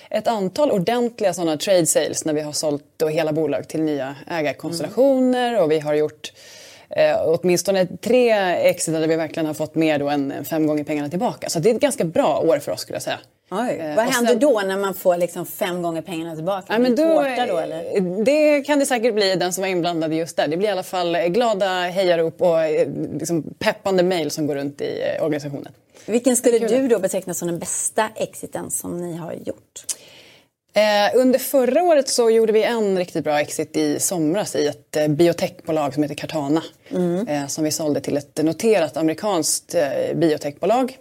ett 0.09 0.27
antal 0.27 0.71
ordentliga 0.71 1.33
sådana 1.33 1.57
trade 1.57 1.85
sales 1.85 2.25
när 2.25 2.33
vi 2.33 2.41
har 2.41 2.51
sålt 2.51 2.83
då 2.97 3.07
hela 3.07 3.33
bolag 3.33 3.67
till 3.67 3.81
nya 3.81 4.15
ägarkonstellationer 4.27 5.49
mm. 5.49 5.63
och 5.63 5.71
vi 5.71 5.79
har 5.79 5.93
gjort 5.93 6.31
eh, 6.89 7.17
åtminstone 7.25 7.87
tre 8.01 8.31
exit 8.69 8.93
där 8.93 9.07
vi 9.07 9.15
verkligen 9.15 9.47
har 9.47 9.53
fått 9.53 9.75
mer 9.75 9.99
då 9.99 10.09
än 10.09 10.45
fem 10.45 10.67
gånger 10.67 10.83
pengarna 10.83 11.09
tillbaka. 11.09 11.49
Så 11.49 11.59
det 11.59 11.69
är 11.69 11.75
ett 11.75 11.81
ganska 11.81 12.03
bra 12.03 12.39
år 12.39 12.59
för 12.59 12.71
oss 12.71 12.81
skulle 12.81 12.95
jag 12.95 13.03
säga. 13.03 13.19
Oj, 13.51 13.77
eh, 13.79 13.95
vad 13.95 14.05
händer 14.05 14.31
sen, 14.31 14.39
då 14.39 14.61
när 14.65 14.77
man 14.77 14.93
får 14.93 15.17
liksom 15.17 15.45
fem 15.45 15.81
gånger 15.81 16.01
pengarna 16.01 16.35
tillbaka? 16.35 16.73
Ja, 16.73 16.79
men 16.79 16.95
då, 16.95 17.13
då 17.47 17.57
eller? 17.57 18.23
Det 18.25 18.61
kan 18.61 18.79
det 18.79 18.85
säkert 18.85 19.13
bli 19.13 19.35
den 19.35 19.53
som 19.53 19.61
var 19.61 19.69
inblandad 19.69 20.13
just 20.13 20.37
där. 20.37 20.47
Det 20.47 20.57
blir 20.57 20.69
i 20.69 20.71
alla 20.71 20.83
fall 20.83 21.17
glada 21.27 21.65
hejarop 21.81 22.41
och 22.41 22.61
eh, 22.61 22.87
liksom 23.19 23.43
peppande 23.59 24.03
mejl 24.03 24.31
som 24.31 24.47
går 24.47 24.55
runt 24.55 24.81
i 24.81 25.01
eh, 25.01 25.23
organisationen. 25.23 25.71
Vilken 26.05 26.35
skulle 26.35 26.59
du 26.59 26.87
då 26.87 26.99
beteckna 26.99 27.33
som 27.33 27.47
den 27.47 27.59
bästa 27.59 28.09
exiten 28.15 28.71
som 28.71 29.01
ni 29.01 29.17
har 29.17 29.33
gjort? 29.33 29.85
Eh, 30.73 31.19
under 31.19 31.39
förra 31.39 31.83
året 31.83 32.09
så 32.09 32.29
gjorde 32.29 32.51
vi 32.51 32.63
en 32.63 32.97
riktigt 32.97 33.23
bra 33.23 33.39
exit 33.39 33.77
i 33.77 33.99
somras 33.99 34.55
i 34.55 34.67
ett 34.67 34.95
eh, 34.95 35.07
biotechbolag 35.07 35.93
som 35.93 36.03
heter 36.03 36.15
Cartana. 36.15 36.63
Mm. 36.89 37.49
Som 37.49 37.63
vi 37.63 37.71
sålde 37.71 38.01
till 38.01 38.17
ett 38.17 38.43
noterat 38.43 38.97
amerikanskt 38.97 39.75
eh, 39.75 40.15
biotechbolag. 40.15 40.97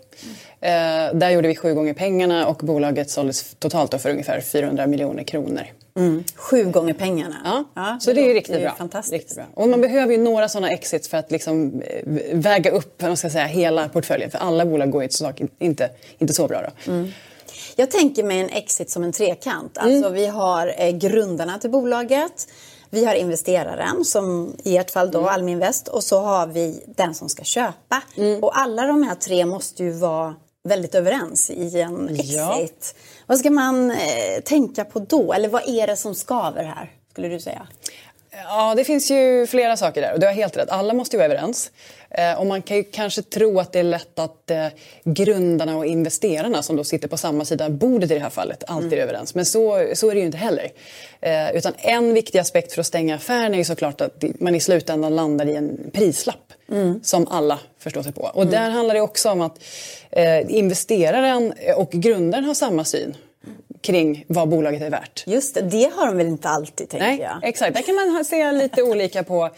Mm. 0.60 1.18
där 1.18 1.30
gjorde 1.30 1.48
vi 1.48 1.56
sju 1.56 1.74
gånger 1.74 1.94
pengarna 1.94 2.46
och 2.46 2.56
bolaget 2.56 3.10
såldes 3.10 3.56
totalt 3.58 4.02
för 4.02 4.10
ungefär 4.10 4.40
400 4.40 4.86
miljoner 4.86 5.22
kronor. 5.22 5.62
Mm. 5.96 6.24
Sju 6.34 6.64
gånger 6.64 6.94
pengarna? 6.94 7.36
Ja, 7.44 7.64
ja 7.74 7.98
så 8.00 8.12
det, 8.12 8.30
är 8.30 8.34
riktigt, 8.34 8.60
bra. 8.60 8.74
Fantastiskt. 8.78 9.12
riktigt 9.12 9.36
bra. 9.36 9.46
Och 9.54 9.68
man 9.68 9.80
behöver 9.80 10.12
ju 10.12 10.18
några 10.18 10.48
sådana 10.48 10.70
exits 10.70 11.08
för 11.08 11.18
att 11.18 11.30
liksom 11.30 11.82
väga 12.32 12.70
upp 12.70 13.02
man 13.02 13.16
ska 13.16 13.30
säga, 13.30 13.46
hela 13.46 13.88
portföljen. 13.88 14.30
För 14.30 14.38
alla 14.38 14.66
bolag 14.66 14.90
går 14.90 15.02
ju 15.02 15.08
inte, 15.58 15.90
inte 16.18 16.34
så 16.34 16.48
bra. 16.48 16.62
Då. 16.62 16.92
Jag 17.76 17.90
tänker 17.90 18.22
mig 18.22 18.40
en 18.40 18.48
exit 18.48 18.90
som 18.90 19.04
en 19.04 19.12
trekant. 19.12 19.78
Alltså 19.78 20.06
mm. 20.06 20.12
vi 20.12 20.26
har 20.26 20.74
eh, 20.78 20.90
grundarna 20.90 21.58
till 21.58 21.70
bolaget. 21.70 22.48
Vi 22.90 23.04
har 23.04 23.14
investeraren, 23.14 24.04
som 24.04 24.56
i 24.64 24.76
ert 24.76 24.90
fall 24.90 25.10
då 25.10 25.18
mm. 25.18 25.30
Alminvest. 25.30 25.88
Och 25.88 26.04
så 26.04 26.20
har 26.20 26.46
vi 26.46 26.84
den 26.86 27.14
som 27.14 27.28
ska 27.28 27.44
köpa. 27.44 28.02
Mm. 28.16 28.44
Och 28.44 28.58
alla 28.58 28.86
de 28.86 29.02
här 29.02 29.14
tre 29.14 29.46
måste 29.46 29.84
ju 29.84 29.90
vara 29.90 30.34
väldigt 30.68 30.94
överens 30.94 31.50
i 31.50 31.80
en 31.80 32.08
exit. 32.08 32.34
Ja. 32.34 32.68
Vad 33.26 33.38
ska 33.38 33.50
man 33.50 33.90
eh, 33.90 33.96
tänka 34.44 34.84
på 34.84 34.98
då? 34.98 35.32
Eller 35.32 35.48
vad 35.48 35.68
är 35.68 35.86
det 35.86 35.96
som 35.96 36.14
skaver 36.14 36.64
här, 36.64 36.92
skulle 37.12 37.28
du 37.28 37.40
säga? 37.40 37.66
Ja, 38.44 38.74
det 38.74 38.84
finns 38.84 39.10
ju 39.10 39.46
flera 39.46 39.76
saker 39.76 40.00
där 40.00 40.14
och 40.14 40.20
du 40.20 40.26
har 40.26 40.32
helt 40.34 40.56
rätt. 40.56 40.70
Alla 40.70 40.94
måste 40.94 41.16
ju 41.16 41.18
vara 41.18 41.32
överens. 41.32 41.70
Eh, 42.10 42.38
och 42.38 42.46
man 42.46 42.62
kan 42.62 42.76
ju 42.76 42.84
kanske 42.84 43.22
tro 43.22 43.60
att 43.60 43.72
det 43.72 43.78
är 43.78 43.82
lätt 43.82 44.18
att 44.18 44.50
eh, 44.50 44.66
grundarna 45.04 45.76
och 45.76 45.86
investerarna 45.86 46.62
som 46.62 46.76
då 46.76 46.84
sitter 46.84 47.08
på 47.08 47.16
samma 47.16 47.44
sida 47.44 47.70
bordet 47.70 48.10
i 48.10 48.14
det 48.14 48.20
här 48.20 48.30
fallet 48.30 48.64
alltid 48.66 48.92
mm. 48.92 48.98
är 48.98 49.02
överens. 49.02 49.34
Men 49.34 49.44
så, 49.44 49.90
så 49.94 50.10
är 50.10 50.14
det 50.14 50.20
ju 50.20 50.26
inte 50.26 50.38
heller. 50.38 50.68
Eh, 51.20 51.56
utan 51.56 51.72
en 51.78 52.14
viktig 52.14 52.38
aspekt 52.38 52.72
för 52.72 52.80
att 52.80 52.86
stänga 52.86 53.16
affären 53.16 53.54
är 53.54 53.58
ju 53.58 53.64
såklart 53.64 54.00
att 54.00 54.24
man 54.40 54.54
i 54.54 54.60
slutändan 54.60 55.16
landar 55.16 55.46
i 55.46 55.56
en 55.56 55.90
prislapp 55.92 56.52
mm. 56.70 57.00
som 57.02 57.28
alla 57.28 57.58
förstår 57.78 58.02
sig 58.02 58.12
på. 58.12 58.22
Och 58.34 58.42
mm. 58.42 58.52
där 58.52 58.70
handlar 58.70 58.94
det 58.94 59.00
också 59.00 59.30
om 59.30 59.40
att 59.40 59.58
investeraren 60.48 61.54
och 61.76 61.90
grundaren 61.90 62.44
har 62.44 62.54
samma 62.54 62.84
syn 62.84 63.16
kring 63.80 64.24
vad 64.28 64.48
bolaget 64.48 64.82
är 64.82 64.90
värt. 64.90 65.24
Just 65.26 65.54
det, 65.54 65.60
det 65.60 65.90
har 65.96 66.06
de 66.06 66.16
väl 66.16 66.26
inte 66.26 66.48
alltid 66.48 66.88
tänker 66.88 67.06
Nej, 67.06 67.20
jag. 67.20 67.48
Exakt, 67.48 67.74
där 67.74 67.82
kan 67.82 67.94
man 67.94 68.24
se 68.24 68.52
lite 68.52 68.82
olika 68.82 69.22
på 69.22 69.50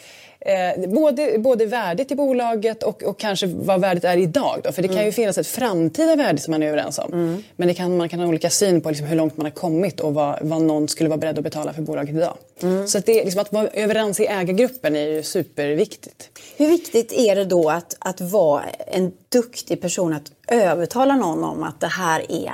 Eh, 0.43 0.89
både, 0.89 1.39
både 1.39 1.67
värdet 1.67 2.11
i 2.11 2.15
bolaget 2.15 2.83
och, 2.83 3.03
och 3.03 3.19
kanske 3.19 3.47
vad 3.47 3.81
värdet 3.81 4.05
är 4.05 4.17
idag. 4.17 4.61
Då. 4.65 4.73
För 4.73 4.83
det 4.83 4.89
kan 4.89 4.97
ju 4.97 5.03
mm. 5.03 5.13
finnas 5.13 5.39
ett 5.39 5.47
framtida 5.47 6.17
värde 6.17 6.39
som 6.39 6.51
man 6.51 6.63
är 6.63 6.67
överens 6.67 6.99
om. 6.99 7.13
Mm. 7.13 7.43
Men 7.57 7.69
det 7.69 7.75
kan, 7.75 7.97
man 7.97 8.09
kan 8.09 8.21
ha 8.21 8.27
olika 8.27 8.51
syn 8.51 8.81
på 8.81 8.89
liksom 8.89 9.07
hur 9.07 9.17
långt 9.17 9.37
man 9.37 9.47
har 9.47 9.51
kommit 9.51 10.01
och 10.01 10.15
vad, 10.15 10.39
vad 10.43 10.63
någon 10.63 10.89
skulle 10.89 11.09
vara 11.09 11.19
beredd 11.19 11.39
att 11.39 11.45
betala 11.45 11.73
för 11.73 11.83
bolaget 11.83 12.15
idag. 12.15 12.37
Mm. 12.63 12.89
Så 12.89 12.99
att, 12.99 13.07
det, 13.07 13.25
liksom, 13.25 13.41
att 13.41 13.53
vara 13.53 13.69
överens 13.69 14.21
i 14.21 14.27
ägargruppen 14.27 14.97
är 14.97 15.07
ju 15.07 15.23
superviktigt. 15.23 16.29
Hur 16.57 16.69
viktigt 16.69 17.13
är 17.13 17.37
det 17.37 17.45
då 17.45 17.71
att, 17.71 17.97
att 17.99 18.21
vara 18.21 18.65
en 18.87 19.13
duktig 19.29 19.81
person 19.81 20.13
att 20.13 20.33
övertala 20.49 21.17
någon 21.17 21.45
om 21.45 21.63
att 21.63 21.81
det 21.81 21.87
här 21.87 22.21
är 22.29 22.53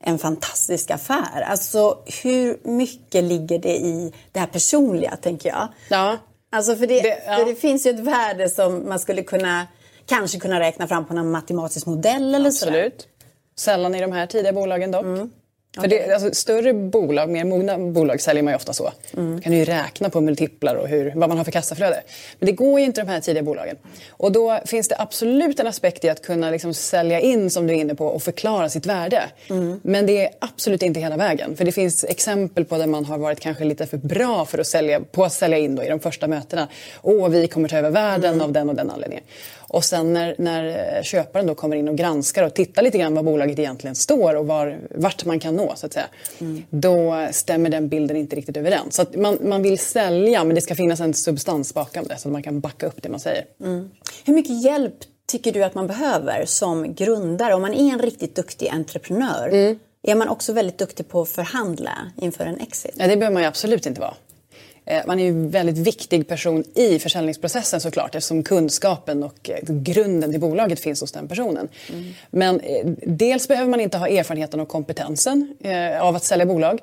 en 0.00 0.18
fantastisk 0.18 0.90
affär. 0.90 1.40
Alltså 1.46 1.98
hur 2.22 2.68
mycket 2.68 3.24
ligger 3.24 3.58
det 3.58 3.76
i 3.76 4.12
det 4.32 4.40
här 4.40 4.46
personliga 4.46 5.16
tänker 5.16 5.48
jag? 5.48 5.68
Ja. 5.88 6.18
Alltså 6.52 6.76
för 6.76 6.86
det, 6.86 7.00
det, 7.00 7.22
ja. 7.26 7.36
för 7.36 7.44
det 7.44 7.54
finns 7.54 7.86
ju 7.86 7.90
ett 7.90 8.00
värde 8.00 8.48
som 8.48 8.88
man 8.88 8.98
skulle 8.98 9.22
kunna 9.22 9.66
kanske 10.06 10.38
kunna 10.38 10.60
räkna 10.60 10.88
fram 10.88 11.06
på 11.06 11.14
någon 11.14 11.30
matematisk 11.30 11.86
modell 11.86 12.34
eller. 12.34 12.48
Absolut. 12.48 13.08
Sällan 13.56 13.94
i 13.94 14.00
de 14.00 14.12
här 14.12 14.26
tidiga 14.26 14.52
bolagen 14.52 14.90
dock. 14.90 15.02
Mm. 15.02 15.30
För 15.76 15.88
det, 15.88 16.12
alltså, 16.12 16.34
större 16.34 16.74
bolag, 16.74 17.30
mer 17.30 17.44
mogna 17.44 17.78
bolag 17.78 18.20
säljer 18.20 18.42
man 18.42 18.52
ju 18.52 18.56
ofta 18.56 18.72
så. 18.72 18.92
Mm. 19.16 19.40
kan 19.40 19.52
ju 19.52 19.64
räkna 19.64 20.10
på 20.10 20.20
multiplar 20.20 20.74
och 20.74 20.88
hur, 20.88 21.12
vad 21.16 21.28
man 21.28 21.38
har 21.38 21.44
för 21.44 21.52
kassaflöde. 21.52 22.02
Men 22.38 22.46
det 22.46 22.52
går 22.52 22.80
ju 22.80 22.86
inte 22.86 23.00
de 23.00 23.08
här 23.08 23.20
tidiga 23.20 23.42
bolagen. 23.42 23.76
Och 24.10 24.32
då 24.32 24.60
finns 24.64 24.88
det 24.88 24.96
absolut 24.98 25.60
en 25.60 25.66
aspekt 25.66 26.04
i 26.04 26.08
att 26.08 26.22
kunna 26.22 26.50
liksom 26.50 26.74
sälja 26.74 27.20
in, 27.20 27.50
som 27.50 27.66
du 27.66 27.74
är 27.74 27.78
inne 27.78 27.94
på, 27.94 28.06
och 28.06 28.22
förklara 28.22 28.68
sitt 28.68 28.86
värde. 28.86 29.22
Mm. 29.50 29.80
Men 29.82 30.06
det 30.06 30.26
är 30.26 30.30
absolut 30.38 30.82
inte 30.82 31.00
hela 31.00 31.16
vägen. 31.16 31.56
För 31.56 31.64
det 31.64 31.72
finns 31.72 32.04
exempel 32.04 32.64
på 32.64 32.78
där 32.78 32.86
man 32.86 33.04
har 33.04 33.18
varit 33.18 33.40
kanske 33.40 33.64
lite 33.64 33.86
för 33.86 33.96
bra 33.96 34.44
för 34.44 34.58
att 34.58 34.66
sälja, 34.66 35.00
på 35.00 35.24
att 35.24 35.32
sälja 35.32 35.58
in 35.58 35.74
då 35.74 35.82
i 35.82 35.88
de 35.88 36.00
första 36.00 36.26
mötena. 36.26 36.68
Åh, 37.02 37.28
vi 37.28 37.48
kommer 37.48 37.68
ta 37.68 37.76
över 37.76 37.90
världen 37.90 38.34
mm. 38.34 38.40
av 38.40 38.52
den 38.52 38.68
och 38.68 38.74
den 38.74 38.90
anledningen. 38.90 39.24
Och 39.68 39.84
sen 39.84 40.12
när, 40.12 40.34
när 40.38 40.96
eh, 40.96 41.02
köparen 41.02 41.46
då 41.46 41.54
kommer 41.54 41.76
in 41.76 41.88
och 41.88 41.96
granskar 41.96 42.42
och 42.42 42.54
tittar 42.54 42.82
lite 42.82 42.98
grann 42.98 43.14
var 43.14 43.22
bolaget 43.22 43.58
egentligen 43.58 43.94
står 43.94 44.34
och 44.34 44.46
var, 44.46 44.78
vart 44.90 45.24
man 45.24 45.40
kan 45.40 45.56
nå 45.56 45.72
så 45.76 45.86
att 45.86 45.92
säga. 45.92 46.06
Mm. 46.38 46.62
Då 46.70 47.28
stämmer 47.32 47.70
den 47.70 47.88
bilden 47.88 48.16
inte 48.16 48.36
riktigt 48.36 48.56
överens. 48.56 48.94
Så 48.94 49.04
man, 49.16 49.38
man 49.42 49.62
vill 49.62 49.78
sälja 49.78 50.44
men 50.44 50.54
det 50.54 50.60
ska 50.60 50.74
finnas 50.74 51.00
en 51.00 51.14
substans 51.14 51.74
bakom 51.74 52.04
det 52.04 52.18
så 52.18 52.28
att 52.28 52.32
man 52.32 52.42
kan 52.42 52.60
backa 52.60 52.86
upp 52.86 53.02
det 53.02 53.08
man 53.08 53.20
säger. 53.20 53.44
Mm. 53.60 53.90
Hur 54.24 54.34
mycket 54.34 54.62
hjälp 54.62 54.94
tycker 55.26 55.52
du 55.52 55.64
att 55.64 55.74
man 55.74 55.86
behöver 55.86 56.44
som 56.46 56.94
grundare 56.94 57.54
om 57.54 57.62
man 57.62 57.74
är 57.74 57.92
en 57.92 57.98
riktigt 57.98 58.34
duktig 58.36 58.68
entreprenör? 58.68 59.48
Mm. 59.48 59.78
Är 60.02 60.14
man 60.14 60.28
också 60.28 60.52
väldigt 60.52 60.78
duktig 60.78 61.08
på 61.08 61.20
att 61.20 61.28
förhandla 61.28 61.92
inför 62.16 62.46
en 62.46 62.60
exit? 62.60 62.94
Ja, 62.96 63.06
det 63.06 63.16
behöver 63.16 63.34
man 63.34 63.44
absolut 63.44 63.86
inte 63.86 64.00
vara. 64.00 64.14
Eh, 64.88 65.02
man 65.06 65.20
är 65.20 65.24
ju 65.24 65.30
en 65.30 65.50
väldigt 65.50 65.78
viktig 65.78 66.28
person 66.28 66.64
i 66.74 66.98
försäljningsprocessen 66.98 67.80
såklart 67.80 68.14
eftersom 68.14 68.42
kunskapen 68.42 69.22
och 69.22 69.50
eh, 69.50 69.58
grunden 69.64 70.30
till 70.30 70.40
bolaget 70.40 70.80
finns 70.80 71.00
hos 71.00 71.12
den 71.12 71.28
personen. 71.28 71.68
Mm. 71.92 72.14
Men 72.30 72.60
eh, 72.60 72.86
dels 73.06 73.48
behöver 73.48 73.70
man 73.70 73.80
inte 73.80 73.98
ha 73.98 74.08
erfarenheten 74.08 74.60
och 74.60 74.68
kompetensen 74.68 75.54
av 76.00 76.16
att 76.16 76.24
sälja 76.24 76.46
bolag. 76.46 76.80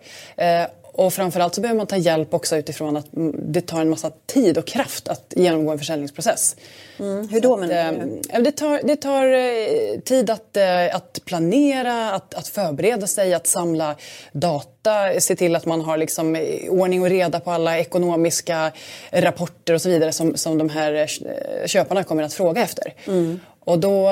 Och 0.98 1.14
framförallt 1.14 1.56
så 1.56 1.62
behöver 1.62 1.78
man 1.78 1.88
ta 1.88 1.98
hjälp 1.98 2.34
också 2.34 2.58
utifrån 2.58 2.98
att 2.98 3.06
det 3.34 3.62
tar 3.62 3.82
en 3.82 3.90
massa 3.90 4.12
tid 4.26 4.58
och 4.58 4.68
kraft 4.68 5.08
att 5.08 5.34
genomgå 5.36 5.72
en 5.72 5.80
försäljningsprocess. 5.80 6.56
Mm. 7.00 7.28
Hur 7.28 7.42
då 7.42 7.58
menar 7.58 7.92
du? 7.92 8.42
Det 8.42 8.52
tar, 8.52 8.82
det 8.84 8.96
tar 8.96 10.02
tid 10.02 10.30
att, 10.30 10.58
att 10.92 11.26
planera, 11.26 12.12
att, 12.12 12.34
att 12.34 12.48
förbereda 12.48 13.08
sig, 13.08 13.34
att 13.34 13.48
samla 13.48 13.96
data, 14.32 15.20
se 15.20 15.36
till 15.36 15.56
att 15.56 15.66
man 15.66 15.82
har 15.82 15.98
liksom 15.98 16.46
ordning 16.70 17.02
och 17.02 17.10
reda 17.10 17.40
på 17.40 17.52
alla 17.52 17.80
ekonomiska 17.80 18.72
rapporter 19.12 19.74
och 19.74 19.82
så 19.82 19.90
vidare 19.90 20.12
som, 20.12 20.38
som 20.38 20.58
de 20.58 20.70
här 20.70 21.08
köparna 21.68 22.04
kommer 22.04 22.24
att 22.24 22.34
fråga 22.34 22.62
efter. 22.62 22.94
Mm. 23.08 23.40
Och 23.66 23.80
då, 23.80 24.10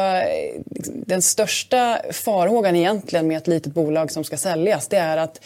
den 0.86 1.22
största 1.22 2.02
farhågan 2.12 2.76
egentligen 2.76 3.28
med 3.28 3.38
ett 3.38 3.48
litet 3.48 3.74
bolag 3.74 4.12
som 4.12 4.24
ska 4.24 4.38
säljas 4.38 4.88
det 4.88 4.98
är 4.98 5.18
att 5.18 5.40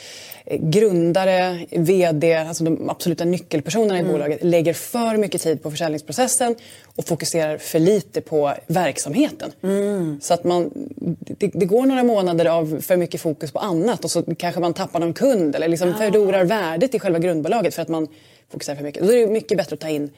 grundare, 0.52 1.66
VD, 1.72 2.36
alltså 2.36 2.64
de 2.64 2.90
absoluta 2.90 3.26
nyckelpersonerna 3.26 4.00
mm. 4.00 4.10
i 4.10 4.14
bolaget 4.14 4.44
lägger 4.44 4.74
för 4.74 5.18
mycket 5.18 5.42
tid 5.42 5.64
på 5.64 5.72
försäljningsprocessen 5.72 6.56
och 6.96 7.06
fokuserar 7.06 7.58
för 7.58 7.80
lite 7.80 8.22
på 8.22 8.54
verksamheten. 8.68 9.52
Mm. 9.64 10.20
Så 10.22 10.34
att 10.34 10.44
man, 10.44 10.72
det, 11.20 11.48
det, 11.54 11.66
går 11.66 11.86
några 11.86 12.04
månader 12.04 12.46
av 12.46 12.82
för 12.82 12.98
mycket 12.98 13.22
fokus 13.22 13.52
på 13.52 13.60
annat 13.60 14.04
och 14.04 14.12
så 14.12 14.24
kanske 14.38 14.62
man 14.62 14.74
tappar 14.74 15.00
någon 15.00 15.14
kund 15.14 15.56
eller 15.56 15.68
liksom 15.68 15.90
ja. 15.90 15.96
förlorar 15.96 16.44
värdet 16.44 16.96
i 16.96 17.00
själva 17.00 17.20
grundbolaget 17.20 17.76
för 17.76 17.82
att 17.82 17.88
man 17.88 18.08
fokuserar 18.52 18.76
för 18.76 18.84
mycket. 18.84 19.04
Då 19.04 19.14
är 19.14 19.18
det 19.18 19.28
mycket 19.28 19.58
bättre 19.58 19.74
att 19.74 19.80
ta 19.80 19.90
in 19.90 20.10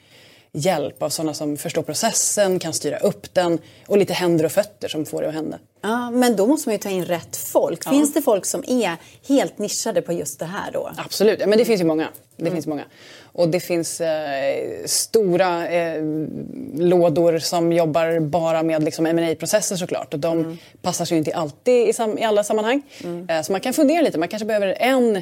hjälp 0.53 1.03
av 1.03 1.09
sådana 1.09 1.33
som 1.33 1.57
förstår 1.57 1.81
processen, 1.81 2.59
kan 2.59 2.73
styra 2.73 2.97
upp 2.97 3.33
den 3.33 3.59
och 3.87 3.97
lite 3.97 4.13
händer 4.13 4.45
och 4.45 4.51
fötter 4.51 4.87
som 4.87 5.05
får 5.05 5.21
det 5.21 5.27
att 5.27 5.33
hända. 5.33 5.59
Ja, 5.81 6.11
men 6.11 6.35
då 6.35 6.47
måste 6.47 6.69
man 6.69 6.73
ju 6.73 6.79
ta 6.79 6.89
in 6.89 7.05
rätt 7.05 7.37
folk. 7.37 7.85
Ja. 7.85 7.91
Finns 7.91 8.13
det 8.13 8.21
folk 8.21 8.45
som 8.45 8.63
är 8.67 8.95
helt 9.27 9.57
nischade 9.57 10.01
på 10.01 10.13
just 10.13 10.39
det 10.39 10.45
här 10.45 10.71
då? 10.71 10.91
Absolut, 10.97 11.39
ja, 11.39 11.47
men 11.47 11.57
det 11.57 11.65
finns 11.65 11.81
ju 11.81 11.85
många. 11.85 12.07
Det 12.35 12.41
mm. 12.41 12.53
finns 12.53 12.67
många. 12.67 12.83
Och 13.33 13.49
det 13.49 13.59
finns 13.59 14.01
eh, 14.01 14.85
stora 14.85 15.67
eh, 15.67 16.03
lådor 16.75 17.39
som 17.39 17.73
jobbar 17.73 18.19
bara 18.19 18.63
med 18.63 18.83
liksom, 18.83 19.03
ma 19.03 19.35
processer 19.35 19.75
såklart. 19.75 20.13
Och 20.13 20.19
de 20.19 20.39
mm. 20.39 20.57
passar 20.81 21.05
sig 21.05 21.15
ju 21.15 21.19
inte 21.19 21.33
alltid 21.33 21.89
i, 21.89 21.93
sam- 21.93 22.17
i 22.17 22.23
alla 22.23 22.43
sammanhang. 22.43 22.81
Mm. 23.03 23.29
Eh, 23.29 23.41
så 23.41 23.51
man 23.51 23.61
kan 23.61 23.73
fundera 23.73 24.01
lite. 24.01 24.17
Man 24.17 24.27
kanske 24.27 24.45
behöver 24.45 24.67
en 24.79 25.15
eh, 25.15 25.21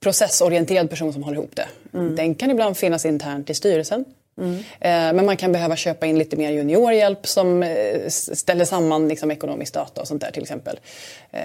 processorienterad 0.00 0.90
person 0.90 1.12
som 1.12 1.22
håller 1.22 1.38
ihop 1.38 1.56
det. 1.56 1.66
Mm. 1.94 2.16
Den 2.16 2.34
kan 2.34 2.50
ibland 2.50 2.76
finnas 2.76 3.04
internt 3.04 3.50
i 3.50 3.54
styrelsen. 3.54 4.04
Mm. 4.40 5.16
Men 5.16 5.26
man 5.26 5.36
kan 5.36 5.52
behöva 5.52 5.76
köpa 5.76 6.06
in 6.06 6.18
lite 6.18 6.36
mer 6.36 6.50
juniorhjälp 6.50 7.26
som 7.26 7.62
eh, 7.62 8.08
ställer 8.08 8.64
samman 8.64 9.08
liksom, 9.08 9.30
ekonomisk 9.30 9.74
data 9.74 10.00
och 10.00 10.08
sånt 10.08 10.20
där 10.20 10.30
till 10.30 10.42
exempel. 10.42 10.80
Eh, 11.30 11.40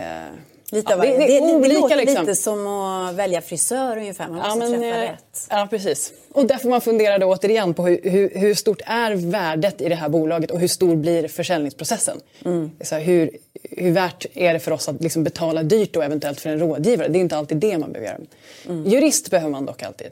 lite 0.71 0.93
ja, 0.93 0.97
det, 0.97 1.07
det, 1.07 1.17
det, 1.17 1.39
det, 1.39 1.67
det 1.67 1.73
låter 1.73 1.95
liksom. 1.95 2.25
lite 2.25 2.35
som 2.35 2.67
att 2.67 3.15
välja 3.15 3.41
frisör 3.41 3.97
ungefär, 3.97 4.27
man 4.27 4.35
måste 4.35 4.49
ja, 4.49 4.69
men, 4.69 4.79
träffa 4.79 5.01
rätt. 5.01 5.47
Ja, 5.49 5.67
precis. 5.69 6.13
Och 6.33 6.45
där 6.45 6.57
får 6.57 6.69
man 6.69 6.81
fundera 6.81 7.17
då 7.17 7.27
återigen 7.27 7.73
på 7.73 7.85
hur, 7.87 7.99
hur, 8.03 8.31
hur, 8.35 8.53
stort 8.53 8.81
är 8.85 9.15
värdet 9.15 9.81
i 9.81 9.89
det 9.89 9.95
här 9.95 10.09
bolaget 10.09 10.51
och 10.51 10.59
hur 10.59 10.67
stor 10.67 10.95
blir 10.95 11.27
försäljningsprocessen? 11.27 12.17
Mm. 12.45 12.71
Så 12.81 12.95
hur, 12.95 13.29
hur 13.63 13.91
värt 13.91 14.25
är 14.33 14.53
det 14.53 14.59
för 14.59 14.71
oss 14.71 14.89
att 14.89 15.03
liksom 15.03 15.23
betala 15.23 15.63
dyrt 15.63 15.93
då 15.93 16.01
eventuellt 16.01 16.41
för 16.41 16.49
en 16.49 16.59
rådgivare? 16.59 17.07
Det 17.07 17.19
är 17.19 17.21
inte 17.21 17.37
alltid 17.37 17.57
det 17.57 17.77
man 17.77 17.91
behöver 17.91 18.11
göra. 18.11 18.21
Mm. 18.69 18.89
Jurist 18.89 19.31
behöver 19.31 19.51
man 19.51 19.65
dock 19.65 19.83
alltid. 19.83 20.11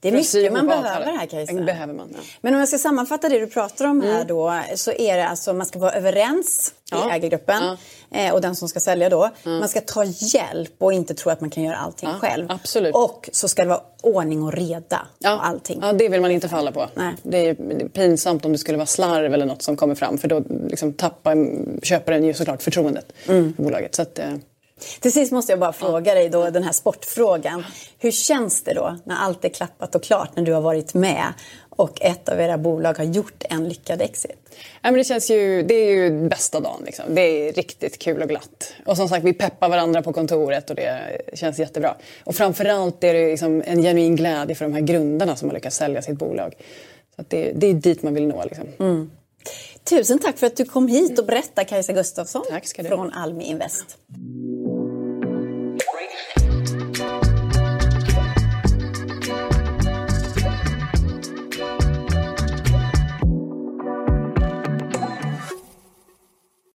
Det 0.00 0.08
är 0.08 0.12
mycket 0.12 0.52
man 0.52 0.66
behöver 0.66 1.06
här 1.06 1.26
Kajsa. 1.26 1.52
behöver 1.52 1.94
man, 1.94 2.08
ja. 2.12 2.18
Men 2.40 2.54
om 2.54 2.60
jag 2.60 2.68
ska 2.68 2.78
sammanfatta 2.78 3.28
det 3.28 3.38
du 3.38 3.46
pratar 3.46 3.84
om 3.84 4.00
här 4.00 4.14
mm. 4.14 4.26
då 4.26 4.60
så 4.74 4.92
är 4.92 5.16
det 5.16 5.28
alltså 5.28 5.52
man 5.52 5.66
ska 5.66 5.78
vara 5.78 5.92
överens 5.92 6.74
ja. 6.90 7.10
i 7.10 7.14
ägargruppen 7.14 7.62
ja. 7.62 7.76
Eh, 8.10 8.34
och 8.34 8.40
den 8.40 8.56
som 8.56 8.68
ska 8.68 8.80
sälja 8.80 9.08
då. 9.08 9.30
Man 9.44 9.68
ska 9.68 9.80
ta 9.80 10.04
hjälp 10.04 10.74
och 10.78 10.92
inte 10.92 11.14
tro 11.14 11.30
att 11.30 11.40
man 11.40 11.50
kan 11.50 11.62
göra 11.62 11.76
allting 11.76 12.08
själv. 12.08 12.46
Absolut. 12.50 12.94
Och 12.94 13.30
så 13.32 13.48
ska 13.48 13.62
det 13.62 13.68
vara 13.68 13.80
ordning 14.02 14.42
och 14.42 14.52
reda 14.52 15.06
ja. 15.18 15.30
allting. 15.30 15.78
Ja, 15.82 15.92
det 15.92 16.08
vill 16.08 16.20
man 16.20 16.30
inte 16.30 16.48
falla 16.48 16.72
på. 16.72 16.88
Nej. 16.94 17.14
Det 17.22 17.48
är 17.48 17.54
pinsamt 17.88 18.44
om 18.44 18.52
det 18.52 18.58
skulle 18.58 18.78
vara 18.78 18.86
slarv 18.86 19.34
eller 19.34 19.46
något 19.46 19.62
som 19.62 19.76
kommer 19.76 19.94
fram 19.94 20.18
för 20.18 20.28
då 20.28 20.42
liksom 20.68 20.92
tappar 20.92 21.36
köparen 21.82 22.24
ju 22.24 22.34
såklart 22.34 22.62
förtroendet 22.62 23.12
mm. 23.28 23.54
för 23.56 23.62
bolaget. 23.62 23.94
Så 23.94 24.02
att, 24.02 24.18
eh, 24.18 24.34
till 25.00 25.12
sist 25.12 25.32
måste 25.32 25.52
jag 25.52 25.58
bara 25.58 25.72
fråga 25.72 26.14
dig 26.14 26.28
då 26.28 26.50
den 26.50 26.62
här 26.62 26.72
sportfrågan. 26.72 27.64
Hur 27.98 28.10
känns 28.10 28.62
det 28.62 28.74
då 28.74 28.96
när 29.04 29.16
allt 29.16 29.44
är 29.44 29.48
klappat 29.48 29.94
och 29.94 30.02
klart 30.02 30.36
när 30.36 30.42
du 30.42 30.52
har 30.52 30.60
varit 30.60 30.94
med 30.94 31.32
och 31.70 32.02
ett 32.02 32.28
av 32.28 32.40
era 32.40 32.58
bolag 32.58 32.98
har 32.98 33.04
gjort 33.04 33.44
en 33.50 33.68
lyckad 33.68 34.02
exit? 34.02 34.48
Ja, 34.82 34.90
men 34.90 34.94
det, 34.94 35.04
känns 35.04 35.30
ju, 35.30 35.62
det 35.62 35.74
är 35.74 35.90
ju 35.90 36.28
bästa 36.28 36.60
dagen. 36.60 36.82
Liksom. 36.86 37.04
Det 37.14 37.20
är 37.20 37.52
riktigt 37.52 37.98
kul 37.98 38.22
och 38.22 38.28
glatt. 38.28 38.72
Och 38.86 38.96
som 38.96 39.08
sagt, 39.08 39.24
vi 39.24 39.32
peppar 39.32 39.68
varandra 39.68 40.02
på 40.02 40.12
kontoret 40.12 40.70
och 40.70 40.76
det 40.76 41.20
känns 41.34 41.58
jättebra. 41.58 41.96
Och 42.24 42.34
framförallt 42.34 43.04
är 43.04 43.14
det 43.14 43.30
liksom 43.30 43.62
en 43.66 43.82
genuin 43.82 44.16
glädje 44.16 44.54
för 44.54 44.64
de 44.64 44.74
här 44.74 44.80
grundarna 44.80 45.36
som 45.36 45.48
har 45.48 45.54
lyckats 45.54 45.76
sälja 45.76 46.02
sitt 46.02 46.18
bolag. 46.18 46.54
Så 47.16 47.24
det, 47.28 47.52
det, 47.52 47.66
är 47.66 47.74
dit 47.74 48.02
man 48.02 48.14
vill 48.14 48.26
nå. 48.26 48.44
Liksom. 48.44 48.66
Mm. 48.78 49.10
Tusen 49.84 50.18
tack 50.18 50.38
för 50.38 50.46
att 50.46 50.56
du 50.56 50.64
kom 50.64 50.88
hit 50.88 51.18
och 51.18 51.26
berättade 51.26 51.68
Kajsa 51.68 51.92
Gustafsson 51.92 52.42
från 52.88 53.12
Almi 53.12 53.44
Invest. 53.44 53.96